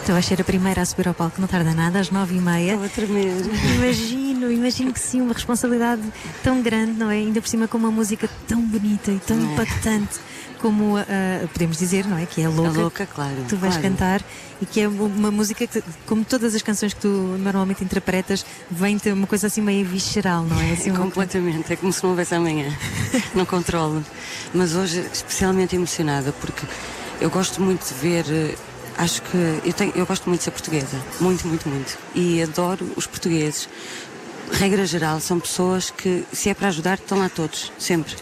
[0.05, 2.41] Tu vais ser a primeira a subir ao palco, não tarda nada, às nove e
[2.41, 2.73] meia.
[2.73, 3.33] Estou a tremer.
[3.75, 6.01] Imagino, imagino que sim, uma responsabilidade
[6.43, 7.15] tão grande, não é?
[7.15, 9.53] Ainda por cima com uma música tão bonita e tão é.
[9.53, 10.19] impactante
[10.61, 11.03] como ah,
[11.51, 12.25] podemos dizer, não é?
[12.25, 12.69] Que é louca.
[12.79, 13.35] A louca, claro.
[13.49, 13.89] Tu vais claro.
[13.89, 14.21] cantar
[14.61, 18.97] e que é uma música que, como todas as canções que tu normalmente interpretas, vem
[18.99, 20.71] ter uma coisa assim meio visceral, não é?
[20.73, 22.71] Assim, uma- Completamente, é como se não houvesse amanhã.
[23.33, 24.03] não controlo.
[24.53, 26.65] Mas hoje, especialmente emocionada, porque
[27.19, 28.25] eu gosto muito de ver.
[28.29, 28.55] eh,
[28.97, 30.97] Acho que eu, tenho, eu gosto muito de ser portuguesa.
[31.19, 31.97] Muito, muito, muito.
[32.13, 33.67] E adoro os portugueses.
[34.51, 38.13] Regra geral, são pessoas que, se é para ajudar, estão lá todos, sempre.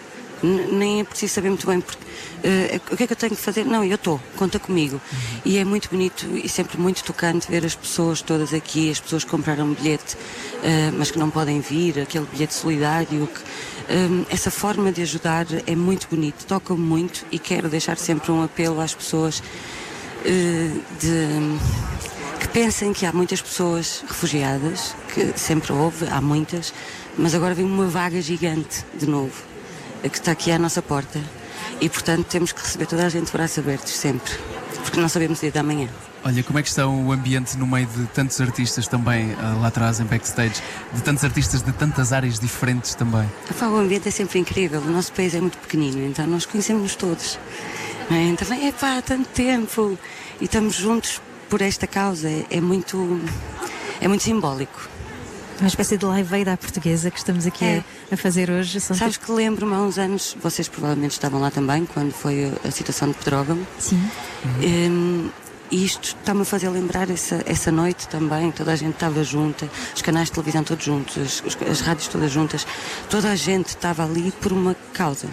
[0.43, 2.03] Nem é preciso saber muito bem porque,
[2.43, 3.65] eh, o que é que eu tenho que fazer.
[3.65, 4.99] Não, eu estou, conta comigo.
[5.45, 9.23] E é muito bonito e sempre muito tocante ver as pessoas todas aqui, as pessoas
[9.23, 10.17] que compraram um bilhete,
[10.63, 13.27] eh, mas que não podem vir, aquele bilhete solidário.
[13.27, 13.41] Que,
[13.89, 18.43] eh, essa forma de ajudar é muito bonito, toca-me muito e quero deixar sempre um
[18.43, 19.41] apelo às pessoas
[20.25, 21.59] eh, de,
[22.39, 26.73] que pensem que há muitas pessoas refugiadas, que sempre houve, há muitas,
[27.17, 29.31] mas agora vem uma vaga gigante de novo,
[30.07, 31.19] que está aqui à nossa porta.
[31.81, 34.33] E, portanto, temos que receber toda a gente de braços abertos, sempre.
[34.83, 35.89] Porque não sabemos o dia da manhã.
[36.23, 39.67] Olha, como é que está o ambiente no meio de tantos artistas também ah, lá
[39.67, 40.61] atrás em backstage,
[40.93, 43.25] de tantos artistas de tantas áreas diferentes também?
[43.61, 44.81] O ambiente é sempre incrível.
[44.81, 47.39] O nosso país é muito pequenino, então nós conhecemos todos.
[48.11, 48.15] é?
[48.15, 49.97] Então, é pá, há tanto tempo.
[50.41, 52.29] E estamos juntos por esta causa.
[52.29, 53.21] É, é muito.
[54.01, 54.88] É muito simbólico.
[55.59, 57.83] Uma espécie de live aid à portuguesa que estamos aqui É.
[58.11, 58.79] a, a fazer hoje.
[58.79, 62.71] São Sabes que lembro-me há uns anos, vocês provavelmente estavam lá também, quando foi a,
[62.71, 63.59] situação de Pedrógão.
[63.77, 64.01] Sim.
[64.63, 65.29] Hum,
[65.69, 69.69] e isto está-me a fazer lembrar essa, essa noite também, toda a gente estava junta,
[69.93, 72.65] os canais de televisão todos juntos, as, as rádios todas juntas,
[73.09, 75.27] toda a gente estava ali por uma causa.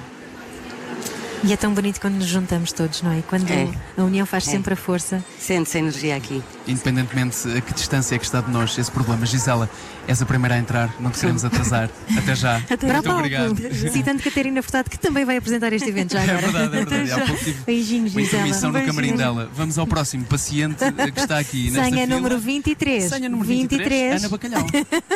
[1.44, 3.22] E é tão bonito quando nos juntamos todos, não é?
[3.28, 3.68] Quando É.
[3.96, 4.50] a união faz É.
[4.50, 5.24] sempre a força.
[5.38, 6.42] Sente-se a energia aqui.
[6.66, 9.24] Independentemente a que distância é que está de nós esse problema.
[9.26, 9.68] Gisela,
[10.08, 11.88] és a primeira a entrar, não te queremos atrasar.
[12.16, 12.60] Até já.
[12.76, 13.18] O Muito palco.
[13.18, 13.56] obrigado.
[13.92, 16.40] Citando Catarina Furtado, que também vai apresentar este evento já É agora.
[16.40, 17.12] verdade, é verdade.
[17.12, 18.42] Há pouco tive Beijinhos, uma Gisela.
[18.42, 19.50] intermissão no camarim dela.
[19.54, 20.76] Vamos ao próximo paciente
[21.12, 22.16] que está aqui nesta Senha fila.
[22.16, 23.04] número 23.
[23.04, 24.62] Senha número 23, Ana Bacalhau.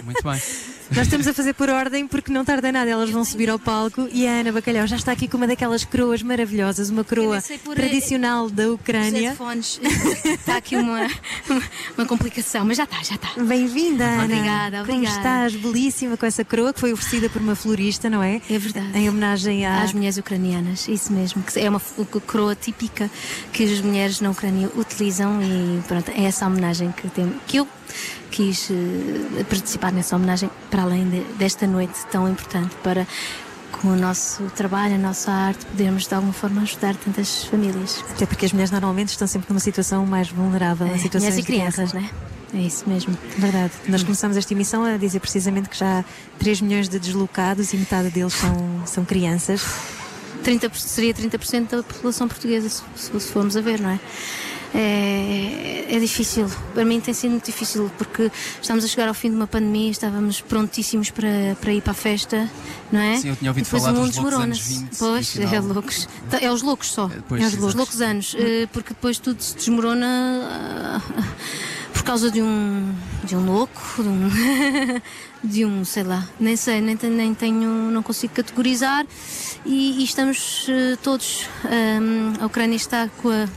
[0.04, 0.40] Muito bem.
[0.90, 4.08] Nós estamos a fazer por ordem porque não tarda nada, elas vão subir ao palco
[4.12, 7.40] e a Ana Bacalhau já está aqui com uma daquelas coroas maravilhosas, uma coroa
[7.76, 9.28] tradicional da Os Ucrânia.
[9.30, 9.80] headphones.
[10.24, 11.06] Está aqui uma,
[11.48, 11.62] uma,
[11.98, 13.28] uma complicação, mas já está, já está.
[13.42, 14.24] Bem-vinda, Ana.
[14.24, 15.16] Obrigada, Como obrigada.
[15.16, 15.54] estás?
[15.56, 18.40] Belíssima com essa coroa que foi oferecida por uma florista, não é?
[18.50, 18.96] É verdade.
[18.98, 19.82] Em homenagem à.
[19.82, 21.42] Às mulheres ucranianas, isso mesmo.
[21.42, 21.80] Que é uma
[22.26, 23.10] coroa típica
[23.52, 27.68] que as mulheres na Ucrânia utilizam e pronto, é essa homenagem que, tem, que eu
[28.30, 33.06] quis eh, participar nessa homenagem para além de- desta noite tão importante para
[33.80, 38.04] com o nosso trabalho, a nossa arte, podermos de alguma forma ajudar tantas famílias.
[38.10, 41.92] Até porque as mulheres normalmente estão sempre numa situação mais vulnerável, É, situações e crianças,
[41.92, 42.10] né?
[42.52, 43.16] É isso mesmo.
[43.38, 43.72] Verdade.
[43.88, 46.04] Nós começamos esta emissão a dizer precisamente que já há
[46.38, 49.62] 3 milhões de deslocados e metade deles são, são crianças.
[50.42, 54.00] 30, seria 30% da população portuguesa, se- se formos a ver, não é?
[54.72, 58.30] É, é difícil, para mim tem sido muito difícil porque
[58.62, 61.94] estamos a chegar ao fim de uma pandemia, estávamos prontíssimos para, para ir para a
[61.94, 62.48] festa,
[62.92, 63.16] não é?
[63.16, 64.88] Sim, eu tinha ouvido Depois falar o mundo dos loucos anos desmorona-se.
[64.90, 66.08] 20 Pois, é loucos.
[66.30, 67.10] Tá, É os loucos só.
[67.28, 67.66] pois, é os, exato.
[67.66, 71.00] os loucos anos, eh, porque depois tudo se desmorona ah,
[71.92, 74.30] por causa de um, de um louco, de um,
[75.42, 79.04] de um, sei lá, nem sei, nem, tenho- nem tenho, não consigo categorizar
[79.66, 83.48] e, e estamos eh, todos, ahm, a Ucrânia está com, a-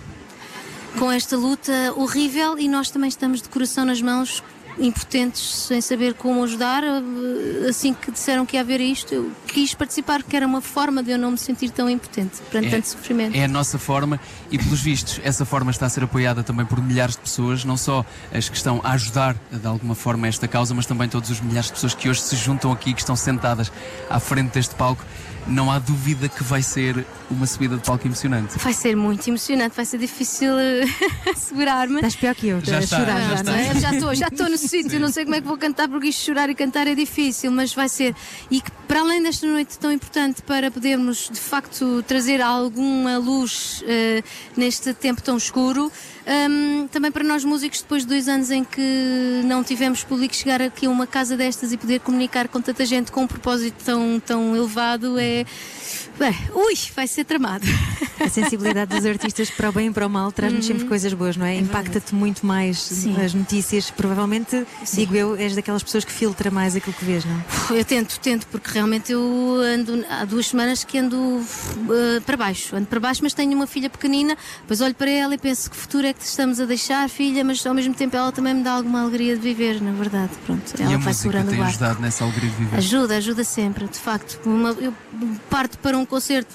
[0.97, 4.43] com esta luta horrível e nós também estamos de coração nas mãos
[4.79, 9.75] impotentes sem saber como ajudar Eh, assim que disseram que ia haver isto eu quis
[9.75, 13.35] participar porque era uma forma de eu não me sentir tão impotente perante tanto sofrimento
[13.35, 16.81] é a nossa forma e, pelos vistos, essa forma está a ser apoiada também por
[16.81, 18.03] milhares de pessoas, não só
[18.33, 21.67] as que estão a ajudar de alguma forma esta causa, mas também todos os milhares
[21.67, 23.71] de pessoas que hoje se juntam aqui, que estão sentadas
[24.09, 25.03] à frente deste palco.
[25.47, 28.57] Não há dúvida que vai ser uma subida de palco emocionante.
[28.59, 30.83] Vai ser muito emocionante, vai ser difícil eh,
[31.35, 31.95] segurar-me.
[31.95, 33.51] Estás pior que eu, Já a está, chorar já já, está.
[33.51, 33.75] não é?
[33.79, 36.25] Já estou, já estou no sítio, não sei como é que vou cantar, porque isto
[36.25, 38.15] chorar e cantar é difícil, mas vai ser.
[38.49, 43.83] E que para além desta noite tão importante para podermos de facto trazer alguma luz
[43.87, 44.23] eh,
[44.55, 45.91] neste tempo tão escuro,
[46.49, 50.61] hum, também para nós músicos, depois de dois anos em que não tivemos público, chegar
[50.61, 54.21] aqui a uma casa destas e poder comunicar com tanta gente com um propósito tão,
[54.23, 55.45] tão elevado é.
[56.17, 57.65] Bem, ui, vai ser tramado.
[58.23, 61.35] A sensibilidade dos artistas para o bem e para o mal traz-nos sempre coisas boas,
[61.35, 61.57] não é?
[61.57, 63.19] Impacta-te muito mais Sim.
[63.19, 63.89] as notícias.
[63.89, 67.79] Provavelmente, digo eu, és daquelas pessoas que filtra mais aquilo que vês, não é?
[67.79, 71.41] Eu tento, tento, porque realmente eu ando há duas semanas que ando
[71.89, 75.33] eh, para baixo, ando para baixo, mas tenho uma filha pequenina, depois olho para ela
[75.33, 78.15] e penso que futuro é que te estamos a deixar, filha, mas ao mesmo tempo
[78.15, 80.31] ela também me dá alguma alegria de viver, na verdade.
[80.45, 81.63] Pronto, e ela a vai segurando o barco.
[81.63, 82.77] ajudado nessa alegria de viver.
[82.77, 84.39] Ajuda, ajuda sempre, de facto.
[84.45, 84.93] Uma- eu
[85.49, 86.53] parto para um concerto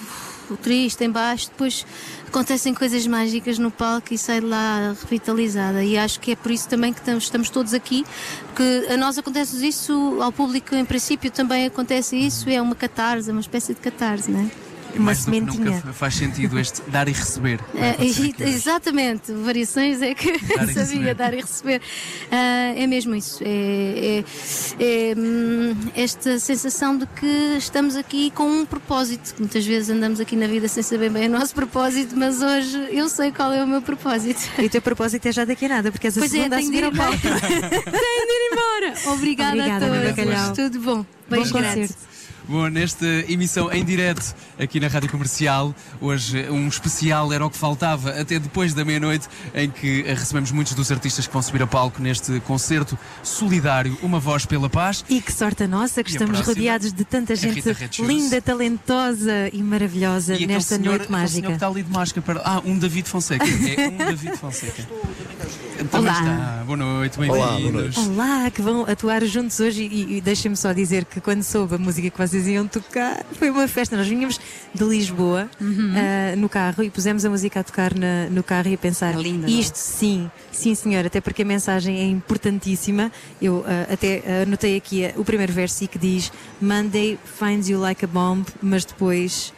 [0.56, 1.84] triste em baixo, depois
[2.26, 5.84] acontecem coisas mágicas no palco e saio de lá revitalizada.
[5.84, 8.04] E acho que é por isso também que estamos, estamos todos aqui,
[8.46, 13.28] porque a nós acontece isso, ao público em princípio também acontece isso, é uma catarse,
[13.28, 14.67] é uma espécie de catarse, não é?
[14.94, 17.60] Uma Mais do que nunca faz sentido este dar e receber.
[17.74, 17.96] É,
[18.48, 21.80] exatamente, variações é que dar sabia, dar e receber.
[21.80, 23.42] Uh, é mesmo isso.
[23.44, 24.24] É,
[24.78, 29.34] é, é hum, esta sensação de que estamos aqui com um propósito.
[29.38, 33.08] Muitas vezes andamos aqui na vida sem saber bem o nosso propósito, mas hoje eu
[33.08, 34.40] sei qual é o meu propósito.
[34.58, 36.56] E o teu propósito é já daqui a nada, porque és a pois é, segunda
[36.56, 37.18] é, a subir ao palco.
[37.22, 39.14] tenho de ir embora.
[39.14, 40.56] Obrigada, Obrigada a todos.
[40.56, 41.06] Tudo bom.
[41.28, 42.17] Bom concerto.
[42.48, 47.58] Bom, nesta emissão em direto aqui na Rádio Comercial, hoje um especial era o que
[47.58, 51.66] faltava até depois da meia-noite, em que recebemos muitos dos artistas que vão subir a
[51.66, 55.04] palco neste concerto solidário, Uma Voz pela Paz.
[55.10, 58.08] E que sorte a nossa, que E estamos rodeados de tanta é gente Shoes.
[58.08, 61.52] linda, talentosa e maravilhosa E nesta senhor, noite senhor que mágica.
[61.52, 62.40] está ali de máscara para...
[62.42, 63.44] Ah, um David Fonseca.
[63.44, 64.88] É um David Fonseca.
[65.90, 66.12] Também Olá.
[66.12, 66.64] está.
[66.66, 67.96] Boa noite, Olá, bem-vindos.
[67.98, 71.78] Olá, que vão atuar juntos hoje e, e deixem-me só dizer que quando soube a
[71.78, 73.96] música que vocês iam tocar, foi uma festa.
[73.96, 74.38] Nós vinhamos
[74.74, 78.74] de Lisboa ah, no carro e pusemos a música a tocar na- no carro e
[78.74, 83.10] a pensar É linda, não isto sim, sim senhor, até porque a mensagem é importantíssima.
[83.40, 87.78] Eu ah, até ah, anotei aqui ah, o primeiro verso que diz Monday finds you
[87.78, 89.52] like a bomb, mas depois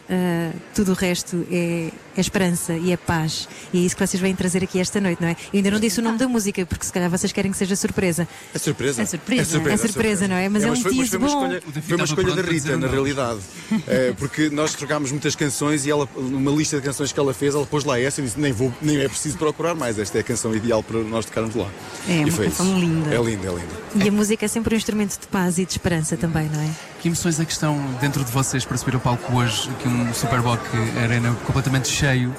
[0.74, 3.48] tudo o resto é, é esperança e é paz.
[3.72, 5.36] E é isso que vocês vêm trazer aqui esta noite, não é?
[5.52, 7.76] Eu ainda não disse o nome da música, porque se calhar vocês querem que seja
[7.76, 8.26] surpresa.
[8.52, 9.02] É surpresa.
[9.02, 9.42] É surpresa.
[9.42, 10.48] É surpresa, É surpresa, não é?
[10.48, 11.46] Mas é um foi, tease foi uma bom.
[11.46, 13.40] escolha, foi uma escolha da Rita, na realidade.
[13.86, 17.54] É, porque nós trocámos muitas canções e ela, numa lista de canções que ela fez,
[17.54, 20.20] ela pôs lá essa e disse: nem, vou, nem é preciso procurar mais, esta é
[20.20, 21.66] a canção ideal para nós tocarmos lá.
[22.08, 22.78] É e uma foi canção isso.
[22.80, 23.14] linda.
[23.14, 24.04] É linda, é linda.
[24.04, 26.68] E a música é sempre um instrumento de paz e de esperança também, não é?
[27.00, 29.70] Que emoções é que estão dentro de vocês para subir ao palco hoje?
[29.70, 30.60] Aqui um Superboc
[31.02, 32.34] Arena completamente cheio.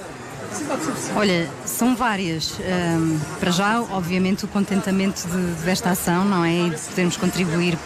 [1.16, 2.54] Olha, são várias.
[2.60, 6.54] Ahm, para já, obviamente, o contentamento de- desta ação, não é?
[6.68, 7.78] E de podermos contribuir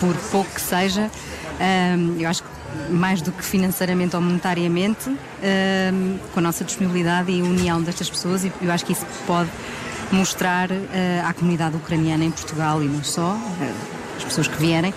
[0.00, 1.10] por pouco que seja.
[1.60, 2.48] Ahm, eu acho que
[2.90, 8.10] mais do que financeiramente ou monetariamente, ahm, com a nossa disponibilidade e a união destas
[8.10, 9.48] pessoas, e eu acho que isso pode
[10.10, 13.72] mostrar ah, à comunidade ucraniana em Portugal e não só, ah,
[14.16, 14.92] as pessoas que vierem,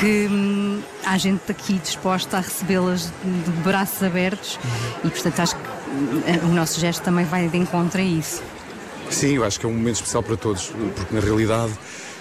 [0.00, 4.58] que hum, há gente aqui disposta a recebê-las de braços abertos
[5.04, 8.42] e, portanto, acho que hum, o nosso gesto também vai de encontro a isso.
[9.10, 11.72] Sim, eu acho que é um momento especial para todos, porque na realidade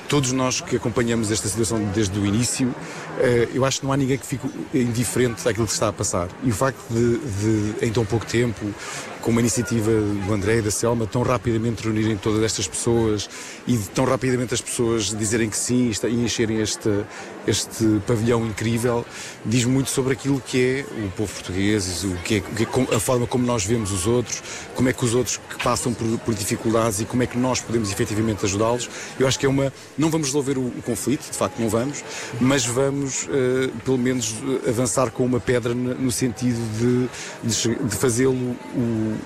[0.08, 3.02] todos nós que acompanhamos esta situação desde o início, eh,
[3.54, 6.30] eu acho que não há ninguém que fique indiferente àquilo que está a passar.
[6.43, 8.73] E o facto de, de, em tão pouco tempo,
[9.21, 13.30] com uma iniciativa do André e da Selma, tão rapidamente reunirem todas estas pessoas
[13.65, 16.89] e tão rapidamente as pessoas dizerem que sim e encherem este,
[17.47, 19.06] este pavilhão incrível,
[19.45, 23.26] diz muito sobre aquilo que é o povo português, o que é, é a forma
[23.26, 24.43] como nós vemos os outros,
[24.76, 27.62] como é que os outros que passam por, por dificuldades e como é que nós
[27.62, 28.89] podemos efetivamente ajudá-los.
[29.17, 29.71] Eu acho que é uma.
[29.97, 32.04] Não vamos resolver o, o conflito, de facto não vamos,
[32.41, 34.35] mas vamos eh, pelo menos
[34.67, 38.33] avançar com uma pedra no, sentido de, de, de fazê-lo
[38.75, 39.17] o,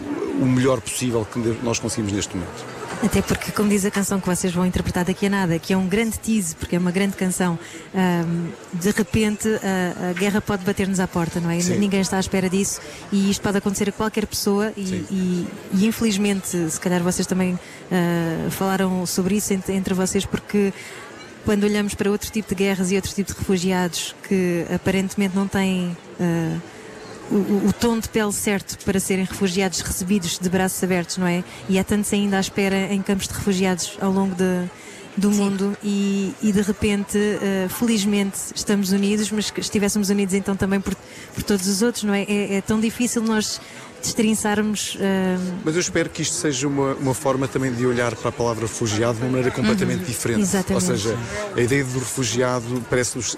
[0.41, 2.77] o melhor possível que nós conseguimos neste momento.
[3.03, 5.77] Até porque, como diz a canção que vocês vão interpretar daqui a nada, que é
[5.77, 7.59] um grande tease, porque é uma grande canção,
[7.93, 11.59] ahm, de repente a, a guerra pode bater-nos à porta, não é?
[11.59, 11.77] Sim.
[11.77, 15.85] Ninguém está à espera disso e isto pode acontecer a qualquer pessoa e, e- e,
[15.85, 17.59] infelizmente, se calhar vocês também
[17.91, 20.73] ah, falaram sobre isso entre, entre vocês, porque
[21.47, 25.47] quando olhamos para outro tipo de guerras e outro tipo de refugiados que aparentemente não
[25.47, 26.57] têm ah,
[27.31, 27.35] o,
[27.69, 31.45] o- tom de pele certo para serem refugiados recebidos de braços abertos, não é?
[31.69, 34.69] E há tantos ainda à espera em campos de refugiados ao longo de-
[35.15, 40.55] do mundo e, e de repente, eh, felizmente, estamos unidos, mas que estivéssemos unidos então
[40.55, 40.93] também por,
[41.33, 42.23] por todos os outros, não é?
[42.23, 43.59] É, é tão difícil nós
[44.01, 44.97] destrinçarmos.
[44.99, 48.31] eh, Mas eu espero que isto seja uma, uma forma também de olhar para a
[48.31, 50.41] palavra refugiado de uma maneira completamente diferente.
[50.41, 50.73] Exatamente.
[50.73, 51.17] Ou seja,
[51.55, 53.37] a ideia do refugiado parece-nos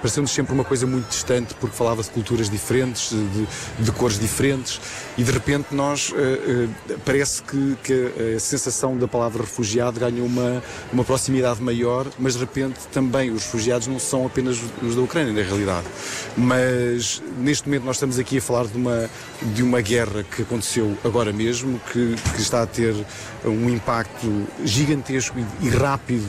[0.00, 4.80] pareceu-nos sempre uma coisa muito distante porque falava-se de culturas diferentes, de, de cores diferentes
[5.16, 10.22] e de repente nós eh, eh, parece que, que a sensação da palavra refugiado ganha
[10.22, 10.62] uma,
[10.92, 15.32] uma proximidade maior, mas de repente também os refugiados não são apenas os da Ucrânia,
[15.32, 15.86] na realidade.
[16.36, 19.08] Mas neste momento nós estamos aqui a falar de uma,
[19.54, 22.94] de uma guerra que aconteceu agora mesmo, que, que está a ter
[23.44, 26.24] um impacto gigantesco e, e rápido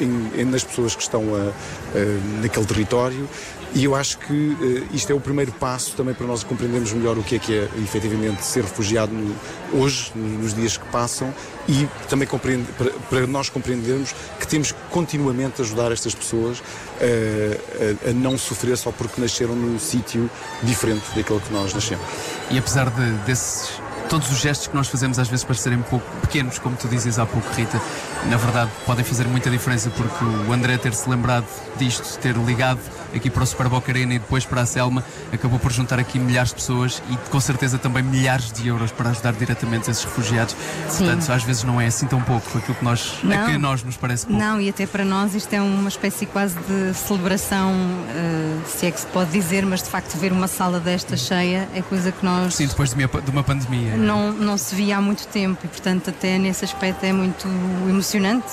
[0.00, 3.28] em- em- nas pessoas que estão a- a- naquele território.
[3.72, 7.16] E eu acho que eh, isto é o primeiro passo também para nós compreendermos melhor
[7.16, 9.34] o que é que é efetivamente ser refugiado no-
[9.72, 11.32] hoje, nos dias que passam,
[11.70, 16.60] e também para, para nós compreendermos que temos que continuamente ajudar estas pessoas
[17.00, 20.28] a, a- a não sofrer só porque nasceram num sítio
[20.62, 22.04] diferente daquele que nós nascemos.
[22.50, 23.70] E apesar de, desses.
[24.08, 27.16] Todos os gestos que nós fazemos às vezes parecerem um pouco pequenos, como tu dizes
[27.20, 27.80] há pouco, Rita,
[28.28, 31.46] na verdade podem fazer muita diferença porque o André ter-se lembrado
[31.78, 32.80] disto, ter ligado
[33.14, 36.18] aqui para o Super Boca Arena e depois para a Selma, acabou por juntar aqui
[36.18, 40.54] milhares de pessoas e com certeza também milhares de euros para ajudar diretamente esses refugiados.
[40.88, 41.04] Sim.
[41.06, 43.46] Portanto, às vezes não é assim tão pouco aquilo que nós, a Não.
[43.46, 44.40] que a nós nos parece pouco.
[44.42, 47.72] Não, e até para nós isto é uma espécie quase de celebração,
[48.14, 51.68] eh, se é que se pode dizer, mas de facto ver uma sala desta cheia
[51.74, 53.96] é coisa que nós Sim, depois de uma, de uma pandemia.
[53.96, 57.46] não, não se via há muito tempo e portanto até nesse aspecto é muito
[57.88, 58.46] emocionante.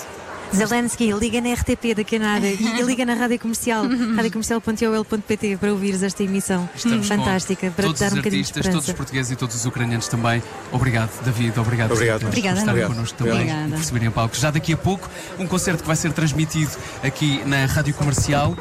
[0.55, 3.83] Zelensky, liga na RTP da Canada e, liga na Rádio Comercial,
[4.15, 8.53] radiocomercial.ol.pt para ouvires esta emissão Estamos fantástica, para te todos dar um os bocadinho de
[8.53, 10.41] todos os portugueses e todos os ucranianos também.
[10.71, 11.59] Obrigado, David.
[11.59, 12.19] Obrigado, Obrigado.
[12.21, 12.93] por Obrigada, estarem Ana.
[12.93, 13.67] connosco também Obrigada.
[13.67, 14.35] e por subirem a palco.
[14.35, 16.71] Já daqui a pouco, um concerto que vai ser transmitido
[17.03, 18.55] aqui na Rádio Comercial.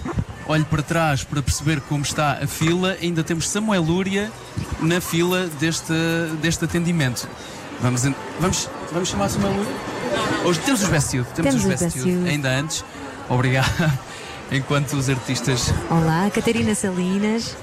[0.49, 2.97] Olhe para trás para perceber como está a fila.
[3.01, 4.31] Ainda temos Samuel Lúria
[4.81, 5.93] na fila deste,
[6.41, 7.29] deste atendimento.
[7.81, 8.03] Vamos,
[8.41, 9.96] vamos, vamos chamar Samuel Lúria?
[10.45, 11.27] Hoje temos os Best Youth.
[11.35, 12.09] Temos, Temos os Best Best Youth.
[12.09, 12.29] Youth.
[12.29, 12.85] Ainda antes.
[13.29, 13.99] Obrigado.
[14.53, 17.57] Enquanto os artistas Olá, Catarina Salinas,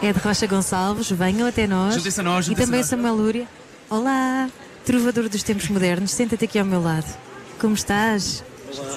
[0.00, 1.94] Ed Rocha Gonçalves, venham até nós.
[1.94, 2.86] Juntem-se a nós, e também a nós.
[2.86, 3.48] Samuel Lúria.
[3.88, 4.48] Olá,
[4.86, 7.06] trovador dos tempos modernos, senta-te aqui ao meu lado.
[7.60, 8.44] Como estás?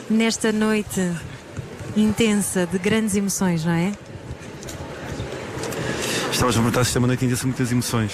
[0.10, 1.12] Nesta noite
[1.98, 3.92] intensa de grandes emoções, não é?
[6.32, 8.12] Estavas a perguntar se é uma noite intensa de muitas emoções.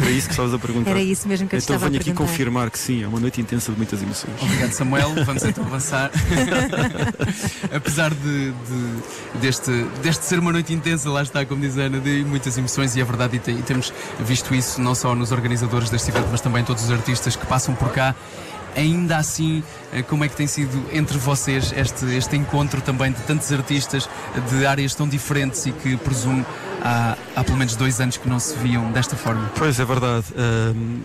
[0.00, 0.90] Era isso que estavas a perguntar.
[0.90, 2.30] Era isso mesmo que eu então estava a venho aqui perguntar.
[2.30, 4.34] confirmar que sim, é uma noite intensa de muitas emoções.
[4.40, 5.12] Obrigado, Samuel.
[5.26, 6.10] Vamos então avançar.
[7.74, 9.70] Apesar de, de- deste,
[10.02, 13.00] deste ser uma noite intensa, lá está, como diz a Ana, de muitas emoções, e
[13.00, 16.40] é verdade, e, te- e temos visto isso não só nos organizadores deste evento, mas
[16.40, 18.14] também todos os artistas que passam por cá.
[18.76, 19.62] Ainda assim,
[19.92, 24.08] eh, como é que tem sido entre vocês este, este encontro também de tantos artistas
[24.50, 26.46] de áreas tão diferentes e que presumo
[26.82, 29.48] há, há pelo menos dois anos que não se viam desta forma?
[29.56, 30.26] Pois é verdade.
[30.36, 31.00] Hum,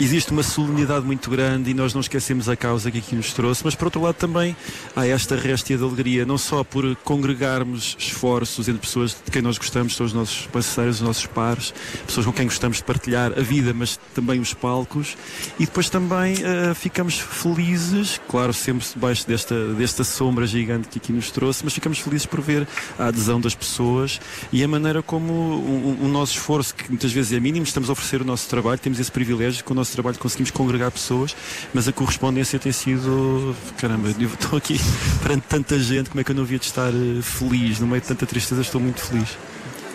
[0.00, 3.62] existe uma solenidade muito grande e nós não esquecemos a causa que aqui nos trouxe,
[3.64, 4.56] mas por outro lado também
[4.94, 9.58] há esta réstia de alegria, não só por congregarmos esforços entre pessoas de quem nós
[9.58, 11.72] gostamos, são os nossos parceiros, os nossos pares,
[12.06, 15.16] pessoas com quem gostamos de partilhar a vida, mas também os palcos,
[15.58, 21.12] e depois também ah, ficamos felizes, claro, sempre debaixo desta, desta sombra gigante que aqui
[21.12, 22.66] nos trouxe, mas ficamos felizes por ver
[22.98, 24.20] a adesão das pessoas
[24.52, 27.88] e a maneira como o, o- o nosso esforço, que muitas vezes é mínimo, estamos
[27.88, 31.36] a oferecer o nosso trabalho, temos esse privilégio, com o nosso trabalho conseguimos congregar pessoas,
[31.74, 34.78] mas a correspondência tem sido, caramba, eu estou aqui
[35.22, 38.00] perante tanta gente, como é que eu não havia de estar eh, feliz, no meio
[38.00, 39.36] de tanta tristeza estou muito feliz.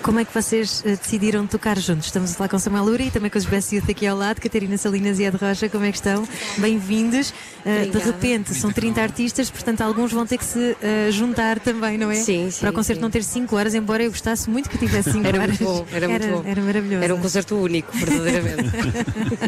[0.02, 2.06] Como é que vocês eh, decidiram tocar juntos?
[2.06, 4.40] Estamos a falar com Samuel Lúria e também com os Best Youth aqui ao lado,
[4.40, 6.26] Catarina Salinas e Ed Rocha, como é que estão?
[6.58, 7.34] Bem-vindos.
[7.66, 11.98] Eh, de repente, são 30 artistas, portanto alguns vão ter que se eh, juntar também,
[11.98, 12.16] não é?
[12.16, 13.02] Sim, sim, Para o concerto sim.
[13.04, 15.60] não ter 5 horas, embora eu gostasse muito que tivesse 5 Era horas.
[15.60, 16.44] muito bom, era muito bom.
[16.46, 17.04] Era maravilhoso.
[17.04, 18.72] Era um concerto único, verdadeiramente.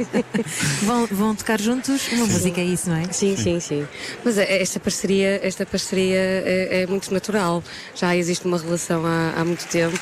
[0.83, 3.03] vão, vão tocar juntos uma música, é isso, não é?
[3.11, 3.87] Sim, sim, sim.
[4.25, 7.63] Mas eh, esta parceria, esta parceria é, é muito natural.
[7.95, 9.97] Já existe uma relação há, há muito tempo.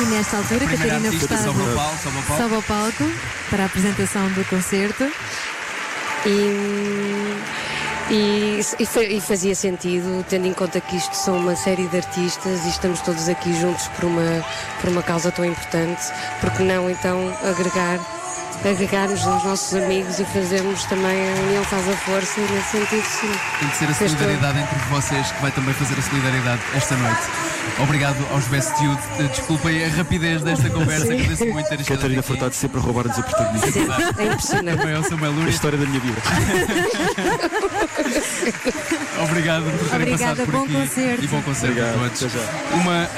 [0.00, 2.42] E nesta altura, Catarina Furtado sobe ao palco, sobe ao palco.
[2.42, 3.04] sobe ao palco
[3.50, 5.04] para a apresentação do concerto.
[6.26, 7.40] E,
[8.10, 8.60] e,
[9.16, 13.00] e fazia sentido, tendo em conta que isto são uma série de artistas e estamos
[13.00, 14.44] todos aqui juntos por uma,
[14.80, 16.02] por uma causa tão importante,
[16.40, 17.98] porque não então agregar,
[18.68, 23.04] agregarmos os nossos amigos e fazermos também a união faz a força e nesse sentido
[23.04, 23.30] sim.
[23.60, 27.20] Tem que ser a solidariedade entre vocês que vai também fazer a solidariedade esta noite.
[27.82, 28.98] Obrigado aos Best Youth.
[29.18, 32.28] Eh, Desculpem a rapidez desta conversa, agradeço muito ter estado Catarina aqui.
[32.28, 33.72] Furtado sempre a roubar-nos o protagonismo.
[33.72, 33.86] Sim,
[34.18, 34.78] é impressionante.
[34.78, 35.50] Também ao Samuel A Lúria.
[35.50, 36.20] história da minha vida.
[39.24, 40.72] Obrigado por terem Obrigada, passado por bom aqui.
[40.74, 41.24] concerto.
[41.24, 42.34] E bom concerto Obrigado, a todos.
[42.74, 43.08] Uma,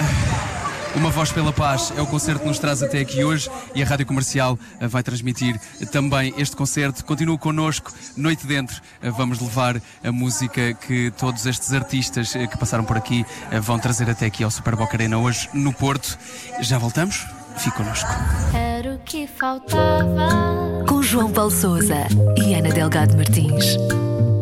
[0.96, 3.86] uma voz pela paz é o concerto que nos traz até aqui hoje e a
[3.86, 5.60] Rádio Comercial eh, vai transmitir
[5.92, 7.04] também este concerto.
[7.04, 8.80] Continua connosco, Noite Dentro.
[9.02, 13.60] Eh, Vamos levar a música que todos estes artistas eh, que passaram por aqui eh,
[13.60, 16.18] vão trazer até aqui ao Super Boca Arena hoje no Porto.
[16.60, 17.26] Já voltamos?
[17.58, 18.08] Fique connosco.
[18.54, 20.84] Era o que faltava.
[20.88, 23.74] Com João Paulo Souza e Ana Delgado Martins.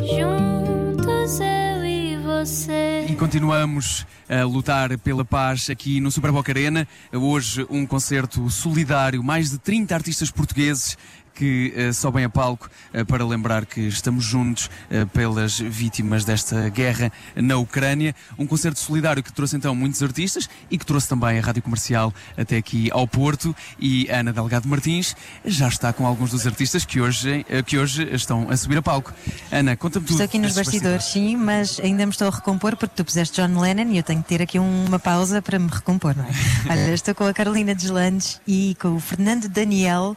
[0.02, 2.93] Juntos eu e você.
[3.06, 6.88] E continuamos a lutar pela paz aqui no Super Boca Arena.
[7.12, 10.96] Hoje um concerto solidário, mais de 30 artistas portugueses
[11.34, 16.68] que eh, sobem a palco eh, para lembrar que estamos juntos eh, pelas vítimas desta
[16.68, 18.14] guerra na Ucrânia.
[18.38, 22.14] Um concerto solidário que trouxe então muitos artistas e que trouxe também a Rádio Comercial
[22.36, 23.54] até aqui ao Porto.
[23.78, 28.08] E a Ana Delgado Martins já está com alguns dos artistas que hoje, que hoje
[28.14, 29.12] estão a subir a palco.
[29.50, 30.14] Ana, conta-me tudo.
[30.14, 33.60] Estou aqui nos bastidores, sim, mas ainda me estou a recompor porque tu puseste John
[33.60, 36.28] Lennon e eu tenho que ter aqui uma pausa para me recompor, não é?
[36.70, 40.16] Olha, estou com a Carolina Deslandes e com o Fernando Daniel,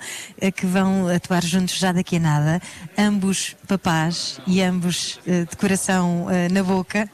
[0.55, 2.61] que vão atuar juntos já daqui a nada,
[2.97, 7.09] ambos papás e ambos eh, de coração eh, na boca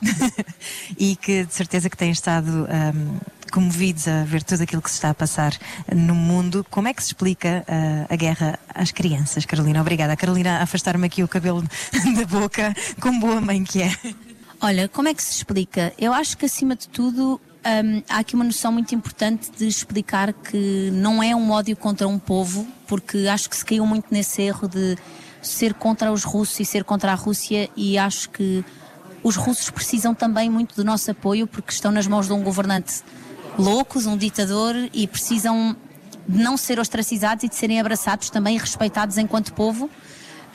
[0.98, 3.20] e que de certeza que têm estado ahm,
[3.52, 5.54] comovidos a ver tudo aquilo que se está a passar
[5.94, 6.66] no mundo.
[6.72, 9.80] Como é que se explica ah, a guerra às crianças, Carolina?
[9.80, 10.18] Obrigada.
[10.18, 11.62] Carolina afastar-me aqui o cabelo
[12.18, 13.96] da boca, como boa mãe que é.
[14.60, 15.94] Olha, como é que se explica?
[16.00, 20.34] Eu acho que acima de tudo hum, há aqui uma noção muito importante de explicar
[20.34, 24.42] que não é um ódio contra um povo, porque acho que se caiu muito nesse
[24.42, 24.98] erro de
[25.42, 28.64] ser contra os russos e ser contra a Rússia e acho que
[29.22, 33.02] os russos precisam também muito do nosso apoio porque estão nas mãos de um governante
[33.58, 35.76] loucos, um ditador e precisam
[36.28, 39.90] de não ser ostracizados e de serem abraçados também e respeitados enquanto povo.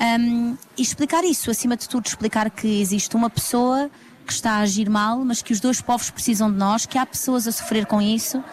[0.00, 3.90] Um, e explicar isso, acima de tudo, explicar que existe uma pessoa
[4.29, 7.07] que está a agir mal, mas que os dois povos precisam de nós, que há
[7.07, 8.45] pessoas a sofrer com isso.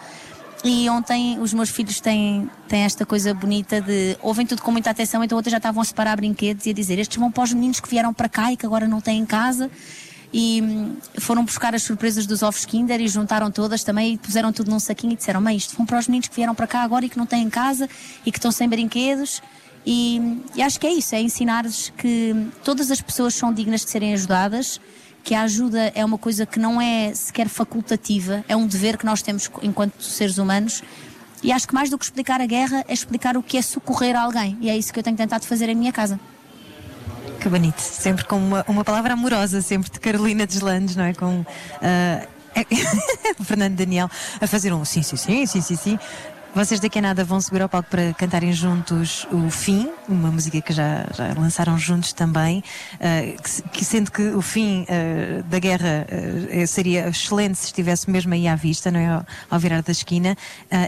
[0.64, 4.90] E ontem os meus filhos têm, têm esta coisa bonita de ouvem tudo com muita
[4.90, 7.52] atenção, então outras já estavam a separar brinquedos e a dizer estes vão para os
[7.52, 9.70] meninos que vieram para cá e que agora não têm em casa.
[10.32, 14.52] E hum, foram buscar as surpresas dos ovos Kinder e juntaram todas também e puseram
[14.52, 16.82] tudo num saquinho e disseram: Mãe, isto vão para os meninos que vieram para cá
[16.82, 17.88] agora e que não têm em casa
[18.24, 19.42] e que estão sem brinquedos.
[19.86, 23.90] E, e acho que é isso, é ensinar-lhes que todas as pessoas são dignas de
[23.90, 24.80] serem ajudadas,
[25.26, 29.04] que a ajuda é uma coisa que não é sequer facultativa, é um dever que
[29.04, 30.84] nós temos enquanto seres humanos.
[31.42, 34.16] E acho que mais do que explicar a guerra é explicar o que é socorrer
[34.16, 34.56] alguém.
[34.60, 36.20] E é isso que eu tenho tentado fazer em minha casa.
[37.40, 41.12] Que bonito, sempre com uma, uma palavra amorosa, sempre de Carolina Deslandes, não é?
[41.12, 41.44] Com
[43.40, 44.08] o Fernando Daniel
[44.40, 45.98] a fazer um sim, sim, sim, sim, sim, sim.
[46.56, 50.58] Vocês daqui a nada vão subir ao palco para cantarem juntos o Fim, uma música
[50.62, 55.58] que já, já lançaram juntos também, ah, que, que sendo que o fim ah, da
[55.58, 59.22] guerra ah, seria excelente se estivesse mesmo aí à vista, não é?
[59.50, 60.34] Ao, virar da esquina.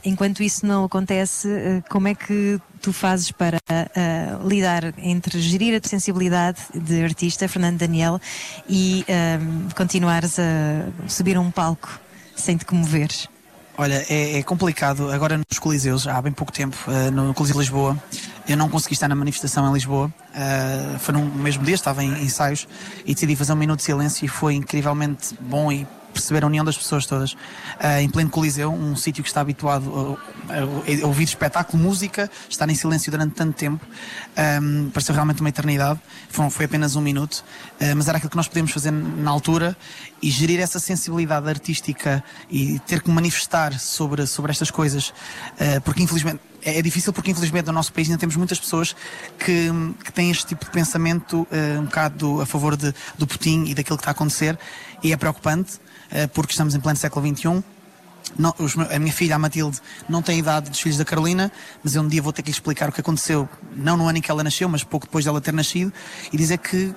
[0.06, 1.48] Enquanto isso não acontece,
[1.90, 7.46] como é que tu fazes para ah, lidar entre gerir a tua sensibilidade de artista,
[7.46, 8.18] Fernando Daniel,
[8.66, 12.00] e ah, continuares a subir um palco
[12.34, 13.28] sem te comoveres?
[13.80, 15.08] Olha, é, é complicado.
[15.12, 17.96] Agora nos Coliseus, há bem pouco tempo, eh, no Coliseu de Lisboa,
[18.48, 20.12] eu não consegui estar na manifestação em Lisboa.
[20.34, 22.66] Eh, foi no mesmo dia, estava em ensaios
[23.06, 25.86] e decidi fazer um minuto de silêncio e foi incrivelmente bom e
[26.18, 27.36] perceber a união das pessoas todas.
[27.80, 30.54] Eh, em pleno Coliseu, um sítio que está habituado a,
[31.02, 33.84] a- ouvir espetáculo, música, estar em silêncio durante tanto tempo,
[34.36, 36.00] ehm, pareceu realmente uma eternidade.
[36.28, 37.44] Foi, foi apenas um minuto,
[37.80, 39.76] eh, mas era aquilo que nós podíamos fazer na altura
[40.20, 45.12] e gerir essa sensibilidade artística e ter que manifestar sobre, sobre estas coisas,
[45.58, 48.94] eh, porque infelizmente é é difícil porque infelizmente no nosso país ainda temos muitas pessoas
[49.38, 49.70] que,
[50.04, 53.74] que têm este tipo de pensamento eh, um bocado a favor de, do Putin e
[53.74, 54.58] daquilo que está a acontecer.
[55.02, 55.78] E é preocupante
[56.32, 57.62] porque estamos em pleno século XXI
[58.36, 61.50] não, os a minha filha, a Matilde, não tem a idade dos filhos da Carolina,
[61.82, 64.18] mas eu um dia vou ter que lhe explicar o que aconteceu, não no ano
[64.18, 65.92] em que ela nasceu, mas pouco depois dela ter nascido,
[66.32, 66.94] e dizer que,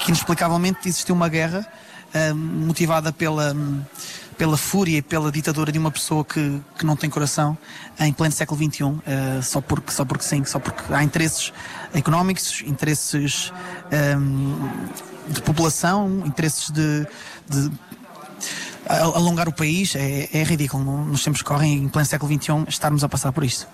[0.00, 1.66] que inexplicavelmente existiu uma guerra
[2.12, 3.54] ah, motivada pela,
[4.36, 7.56] pela fúria e pela ditadura de uma pessoa que, que não tem coração
[7.98, 11.52] em pleno século XXI, ah, só, porque, só porque sim, só porque há interesses
[11.94, 13.52] económicos, interesses
[13.92, 17.06] ah, de população, interesses de-
[17.48, 17.70] de
[18.88, 20.82] alongar o país é, é ridículo.
[20.84, 23.66] no- Nos tempos que correm, em pleno século XXI, estarmos a passar por isto.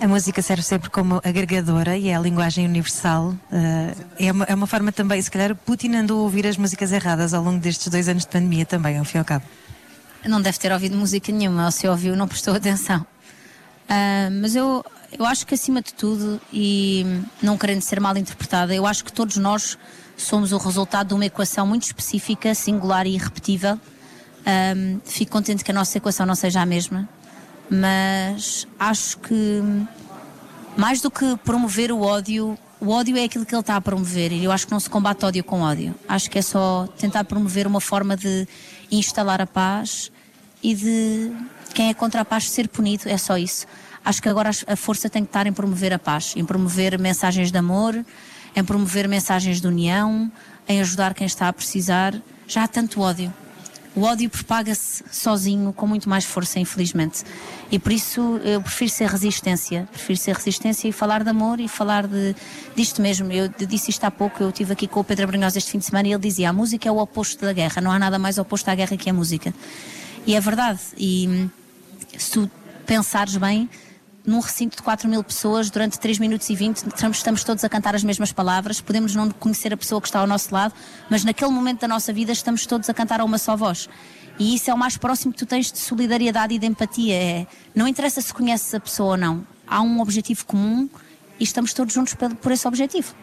[0.00, 3.34] A música serve sempre como agregadora e é a linguagem universal.
[3.50, 6.92] eh, é, uma, é uma forma também, se calhar, Putin andou a ouvir as músicas
[6.92, 9.44] erradas ao longo destes dois anos de pandemia também, ao fim e ao cabo.
[10.26, 13.06] Não deve ter ouvido música nenhuma, ou se ouviu, não prestou atenção.
[13.88, 14.84] Ah, mas eu,
[15.18, 17.06] eu acho que, acima de tudo, e
[17.40, 19.78] não querendo ser mal interpretada, eu acho que todos nós
[20.16, 23.78] somos o resultado de uma equação muito específica, singular e irrepetível.
[24.44, 27.08] Ah, fico contente que a nossa equação não seja a mesma,
[27.68, 29.62] mas acho que
[30.76, 34.32] mais do que promover o ódio, o ódio é aquilo que ele está a promover
[34.32, 35.94] e eu acho que não se combate ódio com ódio.
[36.08, 38.46] Acho que é só tentar promover uma forma de
[38.90, 40.12] instalar a paz
[40.62, 41.32] e de
[41.74, 43.66] quem é contra a paz ser punido, é só isso.
[44.04, 47.50] Acho que agora a força tem que estar em promover a paz, em promover mensagens
[47.50, 48.04] de amor,
[48.56, 50.32] em promover mensagens de união,
[50.66, 52.14] em ajudar quem está a precisar.
[52.48, 53.32] Já há tanto ódio.
[53.94, 57.22] o ódio propaga-se sozinho com muito mais força, infelizmente.
[57.70, 59.86] E por isso eu prefiro ser resistência.
[59.92, 62.34] Prefiro ser resistência e falar de amor e falar de,
[62.74, 63.30] disto mesmo.
[63.30, 65.84] Eu disse isto há pouco, eu estive aqui com o Pedro Brunhosa este fim de
[65.84, 68.38] semana e ele dizia: a música é o oposto da guerra, não há nada mais
[68.38, 69.52] oposto à guerra que a música.
[70.26, 70.80] E é verdade.
[70.96, 71.48] E
[72.18, 72.50] se tu
[72.86, 73.68] pensares bem,
[74.26, 77.68] num recinto de 4 mil pessoas, durante 3 minutos e 20, estamos, estamos todos a
[77.68, 80.74] cantar as mesmas palavras, podemos não conhecer a pessoa que está ao nosso lado,
[81.08, 83.88] mas naquele momento da nossa vida estamos todos a cantar a uma só voz.
[84.38, 87.14] E isso é o mais próximo que tu tens de solidariedade e de empatia.
[87.14, 90.90] É, não interessa se conheces a pessoa ou não, há um objetivo comum
[91.38, 93.14] e estamos todos juntos por, esse objetivo.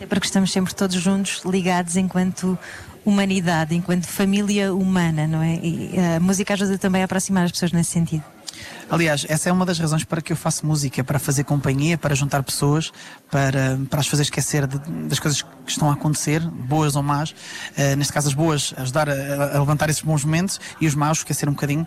[0.00, 2.58] É porque estamos sempre todos juntos, ligados enquanto
[3.04, 5.60] humanidade, enquanto família humana, não é?
[5.62, 8.33] E a música ajuda também a aproximar as pessoas nesse sentido.
[8.90, 12.14] Aliás, essa é uma das razões para que eu faço música, para fazer companhia, para
[12.14, 12.92] juntar pessoas,
[13.30, 14.78] para, para as fazer esquecer de,
[15.08, 17.30] das coisas que estão a acontecer, boas ou más.
[17.30, 21.18] Uh, neste caso, as boas, ajudar a, a, levantar esses bons momentos e os maus,
[21.18, 21.82] esquecer um bocadinho.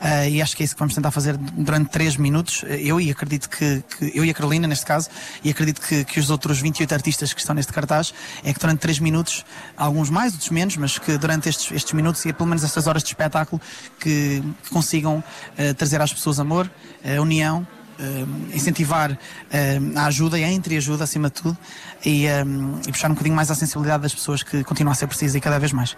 [0.00, 2.64] Uh, e acho que é isso que vamos tentar fazer durante três minutos.
[2.68, 5.08] Eu e acredito que, que, eu e a Carolina, neste caso,
[5.42, 8.14] e acredito que, que os outros 28 artistas que estão neste cartaz,
[8.44, 9.44] é que durante três minutos,
[9.76, 13.02] alguns mais, outros menos, mas que durante estes, estes minutos e pelo menos estas horas
[13.02, 13.60] de espetáculo,
[13.98, 16.70] que, que consigam uh, trazer às pessoas amor,
[17.04, 17.66] a união,
[17.98, 21.58] uh, incentivar uh, a ajuda e a entreajuda acima de tudo
[22.04, 25.34] e, e puxar um bocadinho mais a sensibilidade das pessoas que continuam a ser precisas
[25.34, 25.96] e cada vez mais.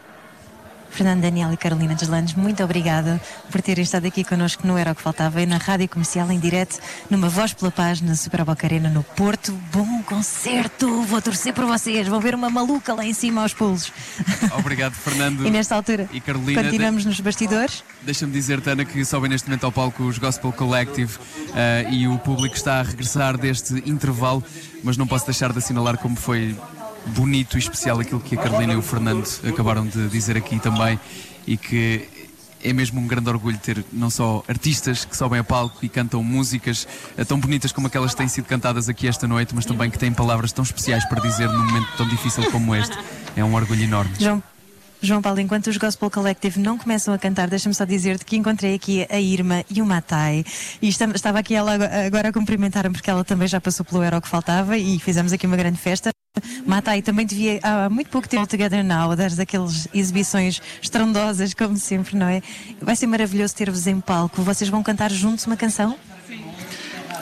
[0.94, 3.20] Fernando Daniel e Carolina Deslandes, muito obrigada
[3.50, 6.38] por terem estado aqui connosco no Era o que Faltava e na Rádio Comercial em
[6.38, 6.78] direto,
[7.10, 9.50] numa Voz pela Paz, na Super Boca Arena, no Porto.
[9.72, 11.02] Bom concerto!
[11.02, 13.92] Vou torcer por vocês, vou ver uma maluca lá em cima aos pulos.
[14.56, 15.44] Obrigado, Fernando.
[15.44, 17.08] e nesta altura, e Carolina, continuamos de...
[17.08, 17.82] nos bastidores.
[18.02, 22.16] Deixa-me dizer, Tana, que sobem neste momento ao palco os Gospel Collective uh, e o
[22.18, 24.44] público está a regressar deste intervalo,
[24.84, 26.56] mas não posso deixar de assinalar como foi
[27.06, 30.98] bonito e especial aquilo que a Carolina e o Fernando acabaram de dizer aqui também
[31.46, 32.08] e que
[32.64, 36.24] é mesmo um grande orgulho ter não só artistas que sobem a palco e cantam
[36.24, 39.90] músicas eh, tão bonitas como aquelas que têm sido cantadas aqui esta noite, mas também
[39.90, 42.96] que têm palavras tão especiais para dizer num momento tão difícil como este.
[43.36, 44.12] É um orgulho enorme.
[44.18, 44.42] João,
[45.02, 48.74] João Paulo, enquanto os Gospel Collective não começam a cantar, deixa-me só dizer-te que encontrei
[48.74, 50.42] aqui a Irma e o Matai.
[50.80, 51.74] E estava aqui ela
[52.06, 55.32] agora a cumprimentar-me porque ela também já passou pelo Era o que Faltava e fizemos
[55.34, 56.14] aqui uma grande festa.
[56.66, 62.16] Matai também devia há muito pouco tempo Together Now, dar aquelas exibições estrondosas, como sempre,
[62.16, 62.42] não é?
[62.80, 64.42] Vai ser maravilhoso ter-vos em palco.
[64.42, 65.96] Vocês vão cantar juntos uma canção?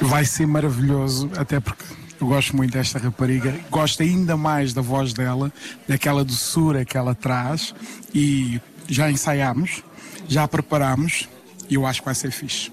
[0.01, 1.85] Vai ser maravilhoso, até porque
[2.19, 5.53] eu gosto muito desta rapariga, gosto ainda mais da voz dela,
[5.87, 7.75] daquela doçura que ela traz
[8.15, 9.83] e já ensaiámos,
[10.27, 11.29] já preparámos
[11.69, 12.73] e eu acho que vai ser fixe.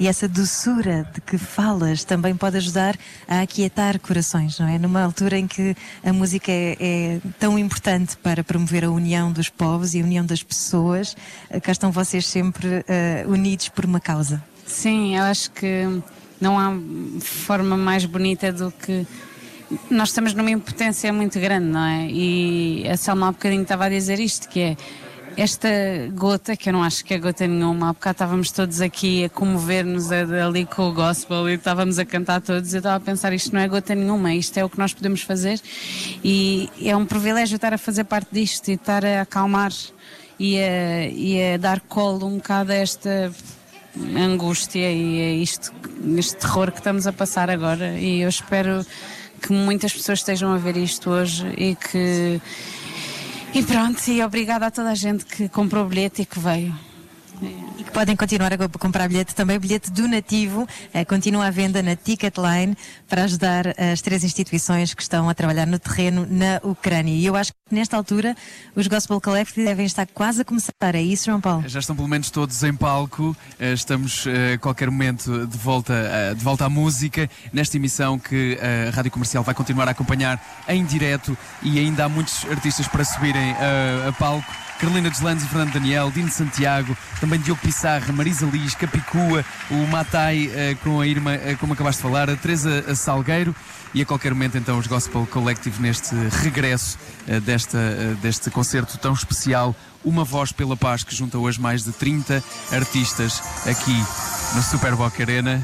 [0.00, 2.96] E essa doçura de que falas também pode ajudar
[3.28, 4.78] a aquietar corações, não é?
[4.78, 9.50] Numa altura em que a música é, é tão importante para promover a união dos
[9.50, 11.14] povos e a união das pessoas,
[11.62, 14.42] cá estão vocês sempre uh, unidos por uma causa.
[14.64, 15.84] Sim, eu acho que
[16.40, 16.72] não há
[17.20, 19.06] forma mais bonita do que
[19.90, 22.06] nós estamos numa impotência muito grande, não é?
[22.10, 24.76] E a Selma há bocadinho estava a dizer isto, que é
[25.36, 25.68] esta
[26.12, 29.28] gota, que eu não acho que é gota nenhuma, há bocado estávamos todos aqui a
[29.28, 33.54] comover-nos ali com o gospel e estávamos a cantar todos, eu estava a pensar, isto
[33.54, 35.60] não é gota nenhuma, isto é o que nós podemos fazer
[36.24, 39.72] e é um privilégio estar a fazer parte disto e estar a acalmar
[40.38, 43.32] e a, e a dar colo um bocado a esta
[44.16, 45.72] angústia e é isto,
[46.16, 48.84] este terror que estamos a passar agora e eu espero
[49.40, 52.40] que muitas pessoas estejam a ver isto hoje e que
[53.52, 56.74] e pronto, e obrigada a toda a gente que comprou o bilhete e que veio.
[57.92, 59.56] Podem continuar a comprar bilhete também.
[59.56, 62.76] O bilhete donativo eh, continua à venda na Ticketline
[63.08, 67.12] para ajudar as três instituições que estão a trabalhar no terreno na Ucrânia.
[67.12, 68.36] E eu acho que nesta altura
[68.74, 70.70] os Gospel Collective devem estar quase a começar.
[70.94, 71.68] É isso, João Paulo?
[71.68, 73.36] Já estão pelo menos todos em palco.
[73.58, 78.18] Eh, estamos eh, a qualquer momento de volta, eh, de volta à música nesta emissão
[78.18, 82.86] que a Rádio Comercial vai continuar a acompanhar em direto e ainda há muitos artistas
[82.86, 83.54] para subirem
[84.08, 84.69] a palco.
[84.80, 90.46] Carolina Deslandes e Fernando Daniel, Dino Santiago, também Diogo Pissarra, Marisa Liz, Capicua, o Matai
[90.46, 93.54] uh, com a irmã, uh, como acabaste de falar, a Teresa Salgueiro
[93.92, 96.96] e a qualquer momento então os Gospel Collective neste regresso
[97.42, 97.78] desta,
[98.22, 99.74] deste concerto tão especial,
[100.04, 103.96] Uma Voz pela Paz, que junta hoje mais de 30 artistas aqui
[104.54, 105.60] no Super Boca Arena.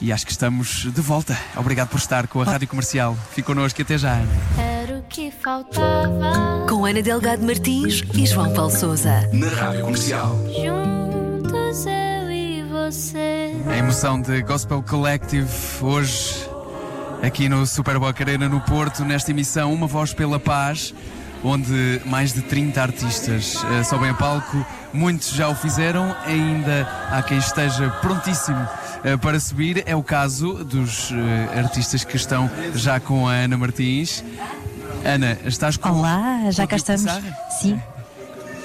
[0.00, 1.36] E acho que estamos de volta.
[1.56, 3.16] Obrigado por estar com a Rádio Comercial.
[3.30, 4.18] Fique connosco e até já.
[4.58, 6.66] Era o que faltava.
[6.68, 9.28] Com Ana Delgado Martins e João Paulo Souza.
[9.32, 10.36] Na Rádio Comercial.
[10.46, 13.52] Juntos eu e você.
[13.68, 15.48] A emoção de Gospel Collective
[15.80, 16.48] hoje
[17.22, 20.92] aqui no Super Boca Arena no Porto, nesta emissão Uma Voz pela Paz.
[21.42, 24.66] onde mais de 30 artistas eh, sobem a palco.
[24.92, 28.66] Muitos já o fizeram, ainda há quem esteja prontíssimo
[29.20, 29.82] para subir.
[29.86, 34.24] É o caso dos eh, artistas que estão já com a Ana Martins.
[35.04, 35.90] Ana, estás com.
[35.90, 37.02] Olá, já com cá estamos.
[37.02, 37.36] Pissarra?
[37.60, 37.80] Sim.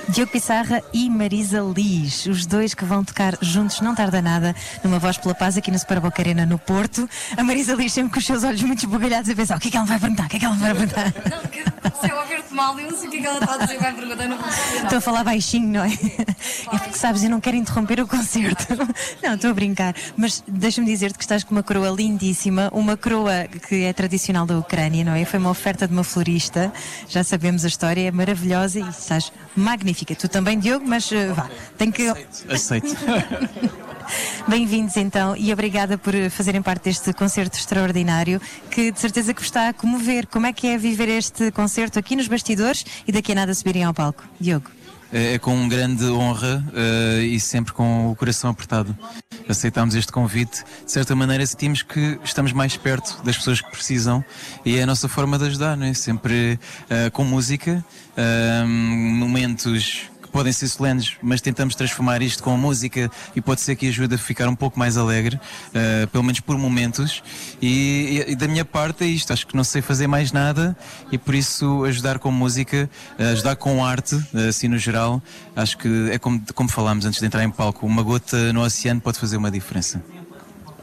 [0.10, 4.98] Diogo Pissarra e Marisa Liz, os dois que vão tocar juntos, não tarda nada, numa
[4.98, 7.08] voz pela paz aqui no Super Boca Arena no Porto.
[7.38, 9.72] A Marisa Liz sempre com os seus olhos muito esbugalhados a pensar: o que é
[9.72, 10.26] que ela vai perguntar?
[10.26, 11.14] O que é que ela vai perguntar?
[12.02, 13.80] Se eu ouvir-te mal, eu não sei o que é que ela está a dizer,
[13.80, 14.48] vai perguntar, não vou.
[14.84, 15.94] Estou a falar baixinho, não é?
[16.72, 18.68] É porque sabes, eu não quero interromper o concerto.
[19.22, 19.96] Não, estou a brincar.
[20.16, 24.58] Mas deixa-me dizer-te que estás com uma coroa lindíssima, uma coroa que é tradicional da
[24.58, 25.26] Ucrânia, não é?
[25.26, 26.72] Foi uma oferta de uma florista,
[27.08, 30.16] já sabemos a história, é maravilhosa e estás magnífica.
[30.16, 32.08] Tu também, Diogo, mas eh, vá, tem que.
[32.50, 32.96] Aceito.
[34.48, 38.42] Bem-vindos então e obrigada por fazerem parte deste concerto extraordinário
[38.72, 40.28] que de certeza que vos está a comover.
[40.28, 43.84] Como é que é viver este concerto aqui nos bastidores e daqui a nada subirem
[43.84, 44.24] ao palco?
[44.40, 44.72] Diogo.
[45.12, 48.96] É, é com grande honra eh, e sempre com o coração apertado.
[49.48, 50.64] Aceitámos este convite.
[50.86, 54.24] De certa maneira, sentimos que estamos mais perto das pessoas que precisam
[54.64, 55.94] e é a nossa forma de ajudar, não é?
[55.94, 57.84] Sempre eh, com música,
[58.16, 63.88] eh, momentos podem ser solenes, mas tentamos transformar isto com música e pode ser que
[63.88, 65.40] ajude a ficar um pouco mais alegre,
[65.74, 67.22] eh, pelo menos por momentos.
[67.62, 70.76] E, e- e da minha parte é isto, acho que não sei fazer mais nada
[71.12, 75.22] e por isso ajudar com música, eh, ajudar com arte, eh, assim no geral,
[75.56, 79.02] acho que é como, como falámos antes de entrar em palco, uma gota no oceano
[79.02, 80.02] pode fazer uma diferença.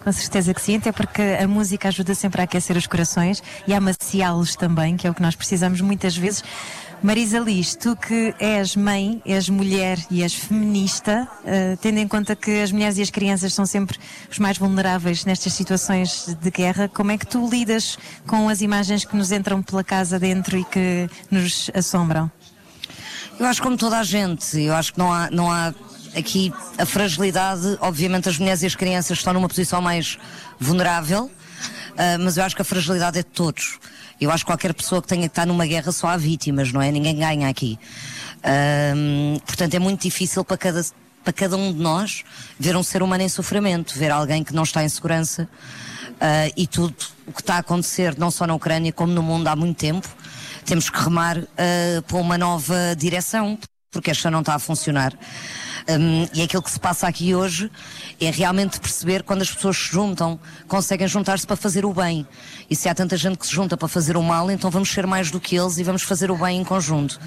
[0.03, 3.74] Com certeza que sim, até porque a música ajuda sempre a aquecer os corações e
[3.74, 6.44] a amaciá-los também, que é o que nós precisamos muitas vezes.
[7.03, 12.34] Marisa Liz, tu que és mãe, és mulher e és feminista, eh, tendo em conta
[12.34, 13.99] que as mulheres e as crianças são sempre
[14.30, 19.05] os mais vulneráveis nestas situações de guerra, como é que tu lidas com as imagens
[19.05, 22.30] que nos entram pela casa dentro e que nos assombram?
[23.38, 25.74] Eu acho como toda a gente, eu acho que não há, não há
[26.16, 30.18] aqui a fragilidade, obviamente as mulheres e as crianças estão numa posição mais
[30.59, 31.30] vulnerável,
[31.97, 33.78] ah, mas eu acho que a fragilidade é de todos.
[34.20, 36.80] Eu acho que qualquer pessoa que tenha que estar numa guerra só há vítimas, não
[36.80, 36.90] é?
[36.90, 37.78] Ninguém ganha aqui.
[39.44, 40.84] Portanto, é muito difícil para cada,
[41.24, 42.24] para cada um de nós
[42.58, 45.48] ver um ser humano em sofrimento, ver alguém que não está em segurança
[46.20, 46.94] ah, e tudo
[47.26, 50.08] o que está a acontecer, não só na Ucrânia como no mundo há muito tempo.
[50.64, 53.58] Temos que remar ah, para uma nova direção,
[53.90, 55.12] porque esta não está a funcionar.
[55.88, 57.70] Hum, e aquilo que se passa aqui hoje
[58.20, 62.26] é realmente perceber quando as pessoas se juntam, conseguem juntar-se para fazer o bem.
[62.68, 65.06] E se há tanta gente que se junta para fazer o mal, então vamos ser
[65.06, 67.18] mais do que eles e vamos fazer o bem em conjunto.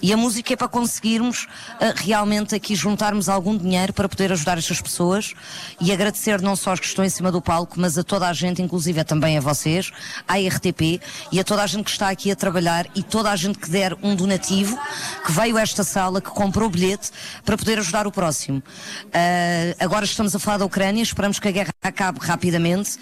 [0.00, 1.46] E a música é para conseguirmos
[1.80, 5.34] ah, realmente aqui juntarmos algum dinheiro para poder ajudar estas pessoas
[5.80, 8.32] e agradecer não só aos que estão em cima do palco, mas a toda a
[8.32, 9.90] gente, inclusive também a vocês,
[10.26, 11.00] à RTP
[11.32, 13.70] e a toda a gente que está aqui a trabalhar e toda a gente que
[13.70, 14.78] der um donativo,
[15.24, 17.10] que veio a esta sala, que comprou o bilhete
[17.44, 18.62] para poder ajudar o próximo.
[19.12, 22.98] Ah, agora estamos a falar da Ucrânia, esperamos que a guerra acabe rapidamente,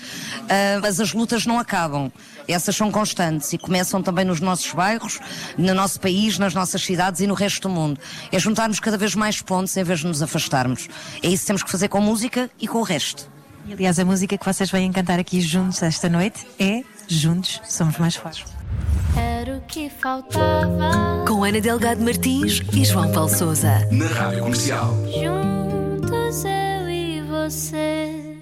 [0.48, 2.10] ah, mas as lutas não acabam.
[2.46, 5.18] Essas são constantes e começam também nos nossos bairros,
[5.58, 7.98] no nosso país, nas nossas cidades e no resto do mundo.
[8.30, 10.88] É juntarmos cada vez mais pontos em vez de nos afastarmos.
[11.22, 13.28] É isso que temos que fazer com música e com o resto.
[13.66, 17.98] E, aliás, a música que vocês vêm cantar aqui juntos esta noite é Juntos Somos
[17.98, 18.44] Mais Fortes.
[19.16, 21.24] Era o que faltava.
[21.26, 23.86] Com Ana Delgado Martins e João Paulo Souza.
[23.90, 24.94] Na Rádio Comercial.
[25.06, 28.33] Juntos eu e você.